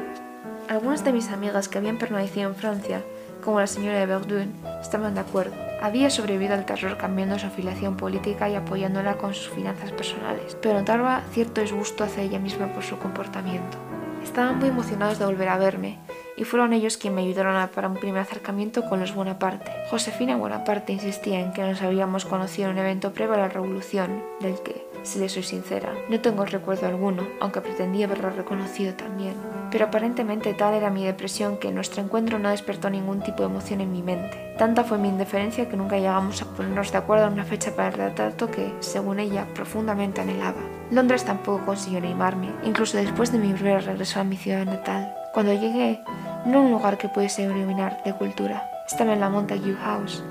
[0.68, 3.02] Algunas de mis amigas que habían permanecido en Francia,
[3.44, 5.54] como la señora de Verdun, estaban de acuerdo.
[5.80, 10.78] Había sobrevivido al terror cambiando su afiliación política y apoyándola con sus finanzas personales, pero
[10.78, 13.78] notaba cierto disgusto hacia ella misma por su comportamiento.
[14.22, 15.98] Estaban muy emocionados de volver a verme,
[16.36, 19.70] y fueron ellos quienes me ayudaron para un primer acercamiento con los Bonaparte.
[19.90, 24.22] Josefina Bonaparte insistía en que nos habíamos conocido en un evento previo a la Revolución,
[24.40, 29.34] del que, si le soy sincera, no tengo recuerdo alguno, aunque pretendía haberlo reconocido también.
[29.70, 33.80] Pero aparentemente tal era mi depresión que nuestro encuentro no despertó ningún tipo de emoción
[33.80, 34.54] en mi mente.
[34.58, 37.88] Tanta fue mi indiferencia que nunca llegamos a ponernos de acuerdo en una fecha para
[37.88, 40.60] el retrato que, según ella, profundamente anhelaba.
[40.90, 45.14] Londres tampoco consiguió animarme, incluso después de mi breve regreso a mi ciudad natal.
[45.32, 46.02] Cuando llegué,
[46.44, 50.22] no un lugar que pudiese iluminar de cultura, estaba en la Montague House,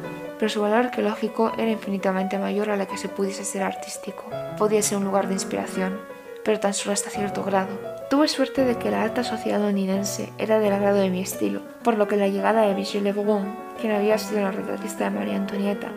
[0.41, 4.25] pero su valor arqueológico era infinitamente mayor a la que se pudiese ser artístico.
[4.57, 5.99] Podía ser un lugar de inspiración,
[6.43, 7.69] pero tan solo hasta cierto grado.
[8.09, 11.95] Tuve suerte de que la alta sociedad londinense era del agrado de mi estilo, por
[11.95, 15.89] lo que la llegada de Michel Lebrun, quien había sido la retratista de María Antonieta,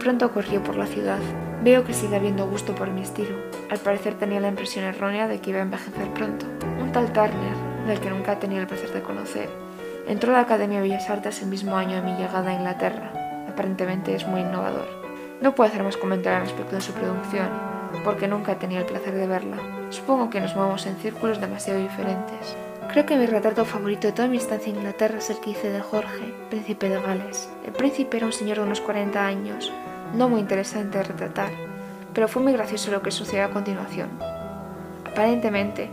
[0.00, 1.20] pronto corrió por la ciudad.
[1.62, 3.36] Veo que sigue habiendo gusto por mi estilo.
[3.70, 6.46] Al parecer tenía la impresión errónea de que iba a envejecer pronto.
[6.80, 7.54] Un tal Turner
[7.86, 9.48] del que nunca he tenido el placer de conocer.
[10.08, 13.23] Entró a la Academia de Bellas Artes el mismo año de mi llegada a Inglaterra.
[13.54, 14.88] Aparentemente es muy innovador.
[15.40, 17.48] No puedo hacer más comentarios respecto de su producción,
[18.02, 19.58] porque nunca he tenido el placer de verla.
[19.90, 22.56] Supongo que nos movemos en círculos demasiado diferentes.
[22.88, 25.70] Creo que mi retrato favorito de toda mi estancia en Inglaterra es el que hice
[25.70, 27.48] de Jorge, príncipe de Gales.
[27.64, 29.72] El príncipe era un señor de unos 40 años,
[30.16, 31.52] no muy interesante de retratar,
[32.12, 34.08] pero fue muy gracioso lo que sucedió a continuación.
[35.04, 35.90] Aparentemente,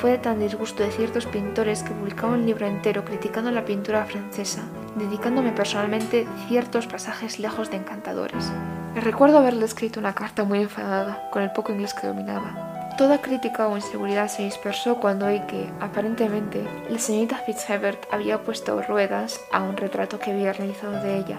[0.00, 4.04] fue de tan disgusto de ciertos pintores que publicaron un libro entero criticando la pintura
[4.04, 4.62] francesa,
[4.96, 8.50] dedicándome personalmente ciertos pasajes lejos de encantadores.
[8.94, 12.94] Recuerdo haberle escrito una carta muy enfadada, con el poco inglés que dominaba.
[12.98, 18.82] Toda crítica o inseguridad se dispersó cuando oí que, aparentemente, la señorita Fitzherbert había puesto
[18.82, 21.38] ruedas a un retrato que había realizado de ella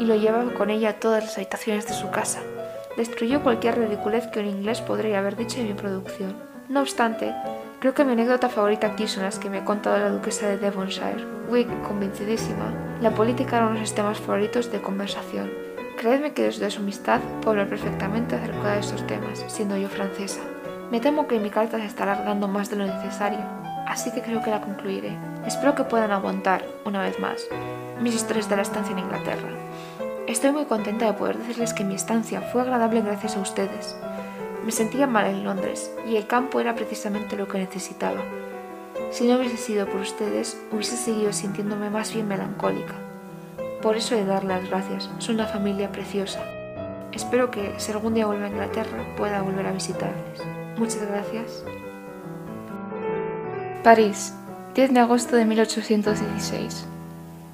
[0.00, 2.40] y lo llevaba con ella a todas las habitaciones de su casa.
[2.96, 6.36] Destruyó cualquier ridiculez que un inglés podría haber dicho en mi producción.
[6.68, 7.34] No obstante,
[7.84, 10.56] creo que mi anécdota favorita aquí son las que me ha contado la duquesa de
[10.56, 11.22] Devonshire.
[11.50, 12.72] Whig, convencidísima,
[13.02, 15.52] la política era uno de sus temas favoritos de conversación.
[15.98, 20.40] Creedme que desde su amistad puedo hablar perfectamente acerca de estos temas, siendo yo francesa.
[20.90, 23.40] Me temo que mi carta se está alargando más de lo necesario,
[23.86, 25.18] así que creo que la concluiré.
[25.46, 27.46] Espero que puedan aguantar, una vez más,
[28.00, 29.50] mis historias de la estancia en Inglaterra.
[30.26, 33.94] Estoy muy contenta de poder decirles que mi estancia fue agradable gracias a ustedes.
[34.64, 38.22] Me sentía mal en Londres y el campo era precisamente lo que necesitaba.
[39.10, 42.94] Si no hubiese sido por ustedes, hubiese seguido sintiéndome más bien melancólica.
[43.82, 45.10] Por eso he de dar las gracias.
[45.18, 46.42] Son una familia preciosa.
[47.12, 50.40] Espero que, si algún día vuelva a Inglaterra, pueda volver a visitarles.
[50.78, 51.62] Muchas gracias.
[53.82, 54.34] París,
[54.74, 56.86] 10 de agosto de 1816.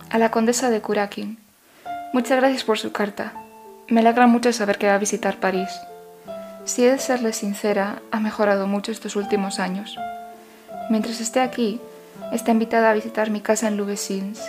[0.08, 1.38] A la condesa de Curaquín.
[2.12, 3.32] Muchas gracias por su carta.
[3.88, 5.68] Me alegra mucho saber que va a visitar París.
[6.70, 9.98] Si he de serle sincera, ha mejorado mucho estos últimos años.
[10.88, 11.80] Mientras esté aquí,
[12.30, 14.40] está invitada a visitar mi casa en Louveciennes.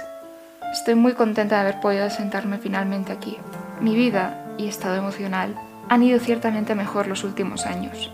[0.71, 3.39] Estoy muy contenta de haber podido sentarme finalmente aquí.
[3.79, 5.55] Mi vida y estado emocional
[5.89, 8.11] han ido ciertamente mejor los últimos años.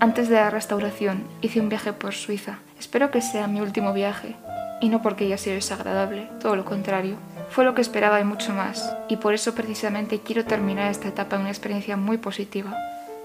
[0.00, 2.58] Antes de la restauración hice un viaje por Suiza.
[2.80, 4.34] Espero que sea mi último viaje,
[4.80, 7.14] y no porque haya sido desagradable, todo lo contrario.
[7.50, 11.36] Fue lo que esperaba y mucho más, y por eso precisamente quiero terminar esta etapa
[11.36, 12.76] en una experiencia muy positiva,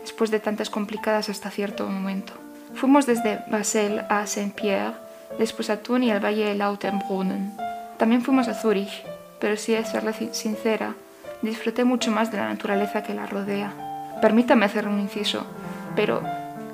[0.05, 2.33] después de tantas complicadas hasta cierto momento.
[2.75, 4.93] Fuimos desde Basel a Saint-Pierre,
[5.39, 7.57] después a Thun y al valle de Lautenbrunnen.
[7.97, 9.03] También fuimos a Zúrich,
[9.39, 10.93] pero si de serle sincera,
[11.41, 13.73] disfruté mucho más de la naturaleza que la rodea.
[14.21, 15.43] Permítame hacer un inciso,
[15.95, 16.21] pero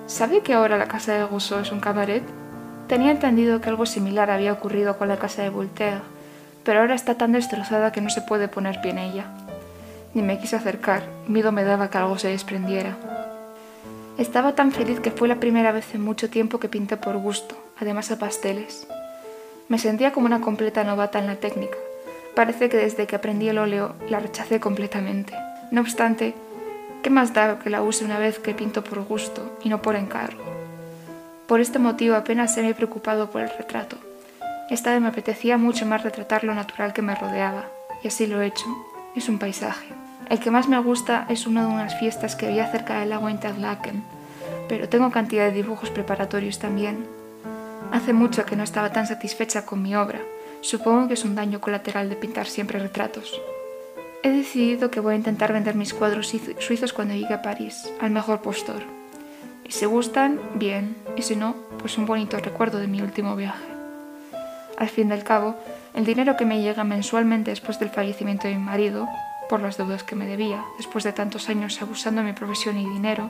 [0.08, 2.24] ¿sabe que ahora la casa de Rousseau es un cabaret?
[2.90, 6.02] Tenía entendido que algo similar había ocurrido con la casa de Voltaire,
[6.66, 9.26] pero ahora está tan destrozada que no se puede poner pie en ella.
[10.14, 12.98] Ni me quise acercar, miedo me daba que algo se desprendiera.
[14.18, 17.56] Estaba tan feliz que fue la primera vez en mucho tiempo que pinté por gusto,
[17.80, 18.88] además a pasteles.
[19.70, 21.78] Me sentía como una completa novata en la técnica.
[22.36, 25.34] Parece que desde que aprendí el óleo la rechacé completamente.
[25.72, 26.34] No obstante,
[27.02, 29.96] ¿qué más da que la use una vez que pinto por gusto y no por
[29.96, 30.44] encargo?
[31.48, 33.98] Por este motivo apenas se me he preocupado por el retrato.
[34.70, 37.70] Esta vez me apetecía mucho más retratar lo natural que me rodeaba,
[38.04, 38.66] y así lo he hecho.
[39.16, 39.88] Es un paisaje.
[40.32, 43.28] El que más me gusta es uno de unas fiestas que había cerca del lago
[43.28, 44.02] Interlaken,
[44.70, 47.06] pero tengo cantidad de dibujos preparatorios también.
[47.92, 50.22] Hace mucho que no estaba tan satisfecha con mi obra.
[50.62, 53.42] Supongo que es un daño colateral de pintar siempre retratos.
[54.24, 58.12] He decidido que voy a intentar vender mis cuadros suizos cuando llegue a París, al
[58.12, 58.84] mejor postor.
[59.66, 63.66] Y si gustan, bien, y si no, pues un bonito recuerdo de mi último viaje.
[64.78, 65.58] Al fin del cabo,
[65.94, 69.10] el dinero que me llega mensualmente después del fallecimiento de mi marido,
[69.52, 72.90] por las deudas que me debía, después de tantos años abusando de mi profesión y
[72.90, 73.30] dinero,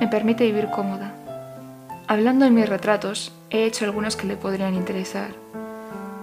[0.00, 1.14] me permite vivir cómoda.
[2.08, 5.28] Hablando de mis retratos, he hecho algunos que le podrían interesar.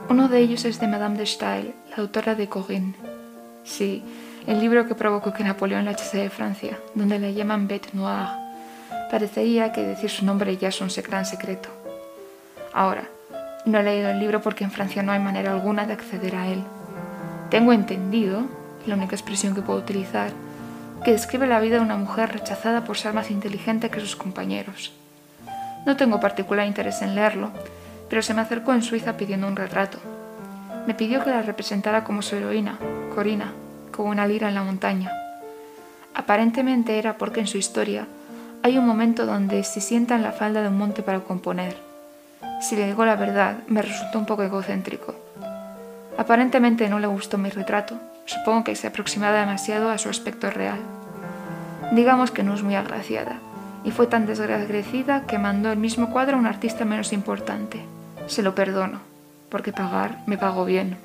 [0.09, 2.93] Uno de ellos es de Madame de Staël, la autora de Corinne.
[3.63, 4.03] Sí,
[4.47, 8.31] el libro que provocó que Napoleón la echase de Francia, donde la llaman Bête Noire.
[9.09, 11.69] Parecería que decir su nombre ya es un gran secreto.
[12.73, 13.05] Ahora,
[13.65, 16.47] no he leído el libro porque en Francia no hay manera alguna de acceder a
[16.47, 16.61] él.
[17.49, 18.43] Tengo entendido,
[18.87, 20.31] la única expresión que puedo utilizar,
[21.03, 24.93] que describe la vida de una mujer rechazada por ser más inteligente que sus compañeros.
[25.85, 27.51] No tengo particular interés en leerlo,
[28.09, 29.99] pero se me acercó en Suiza pidiendo un retrato.
[30.87, 32.77] Me pidió que la representara como su heroína,
[33.13, 33.53] Corina,
[33.91, 35.11] con una lira en la montaña.
[36.13, 38.07] Aparentemente era porque en su historia
[38.63, 41.87] hay un momento donde se sienta en la falda de un monte para componer
[42.59, 45.13] si le digo la verdad, me resultó un poco egocéntrico.
[46.17, 47.99] Aparentemente no le gustó mi retrato.
[48.27, 50.79] Supongo que se aproximaba demasiado a su aspecto real.
[51.93, 53.39] Digamos que no es muy agraciada,
[53.85, 57.85] y fue tan desagradecida que mandó el mismo cuadro a un artista menos importante.
[58.27, 58.99] Se lo perdono,
[59.49, 60.97] porque pagar me pagó bien.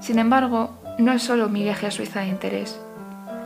[0.00, 2.80] Sin embargo, no es solo mi viaje a Suiza de interés.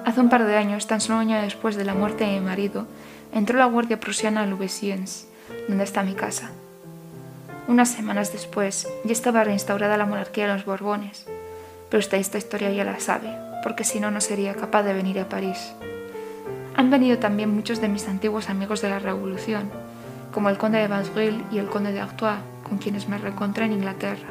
[0.07, 2.41] Hace un par de años, tan solo un año después de la muerte de mi
[2.41, 2.87] marido,
[3.35, 5.29] entró la Guardia Prusiana a Louveciennes,
[5.69, 6.51] donde está mi casa.
[7.69, 11.27] Unas semanas después ya estaba reinstaurada la monarquía de los Borbones,
[11.93, 13.29] pero esta, historia ya la sabe,
[13.63, 15.75] porque si no, no sería capaz de venir a París.
[16.75, 19.69] Han venido también muchos de mis antiguos amigos de la Revolución,
[20.33, 23.73] como el conde de Vaudreuil y el conde de Artois, con quienes me reencontré en
[23.73, 24.27] Inglaterra.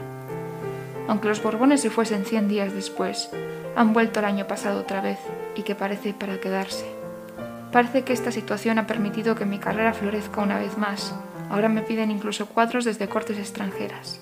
[1.08, 3.30] Aunque los Borbones se fuesen cien días después,
[3.76, 5.20] han vuelto el año pasado otra vez
[5.56, 6.88] y que parece para quedarse.
[7.72, 11.14] Parece que esta situación ha permitido que mi carrera florezca una vez más.
[11.52, 14.20] Ahora me piden incluso cuadros desde cortes extranjeras.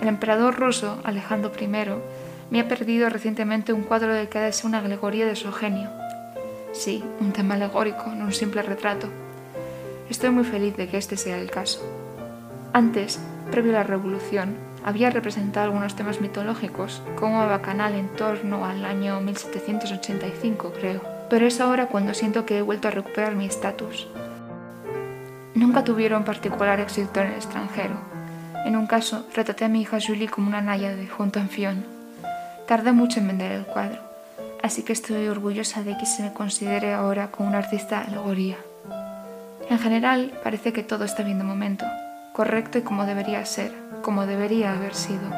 [0.00, 1.68] El emperador ruso, Alejandro I,
[2.50, 5.52] me ha perdido recientemente un cuadro del que ha de ser una alegoría de su
[5.52, 5.88] genio.
[6.72, 9.08] Sí, un tema alegórico, no un simple retrato.
[10.08, 11.80] Estoy muy feliz de que este sea el caso.
[12.72, 13.20] Antes,
[13.50, 19.20] previo a la Revolución, había representado algunos temas mitológicos, como Bacanal en torno al año
[19.20, 24.08] 1785, creo pero es ahora cuando siento que he vuelto a recuperar mi estatus.
[25.54, 27.94] Nunca tuvieron particular éxito en el extranjero.
[28.66, 31.99] En un caso, retraté a mi hija Julie como una náyade junto a Fion.
[32.70, 33.98] Tardé mucho en vender el cuadro,
[34.62, 38.58] así que estoy orgullosa de que se me considere ahora como un artista alegoría.
[39.68, 41.84] En general, parece que todo está bien de momento,
[42.32, 45.32] correcto y como debería ser, como debería haber sido.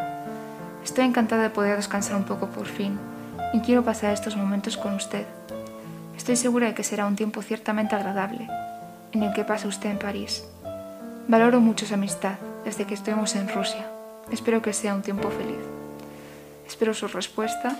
[0.84, 2.98] Estoy encantada de poder descansar un poco por fin
[3.54, 5.24] y quiero pasar estos momentos con usted.
[6.14, 8.46] Estoy segura de que será un tiempo ciertamente agradable
[9.12, 10.44] en el que pase usted en París.
[11.28, 12.34] Valoro mucho su amistad
[12.66, 13.86] desde que estuvimos en Rusia.
[14.30, 15.71] Espero que sea un tiempo feliz.
[16.72, 17.78] Espero su respuesta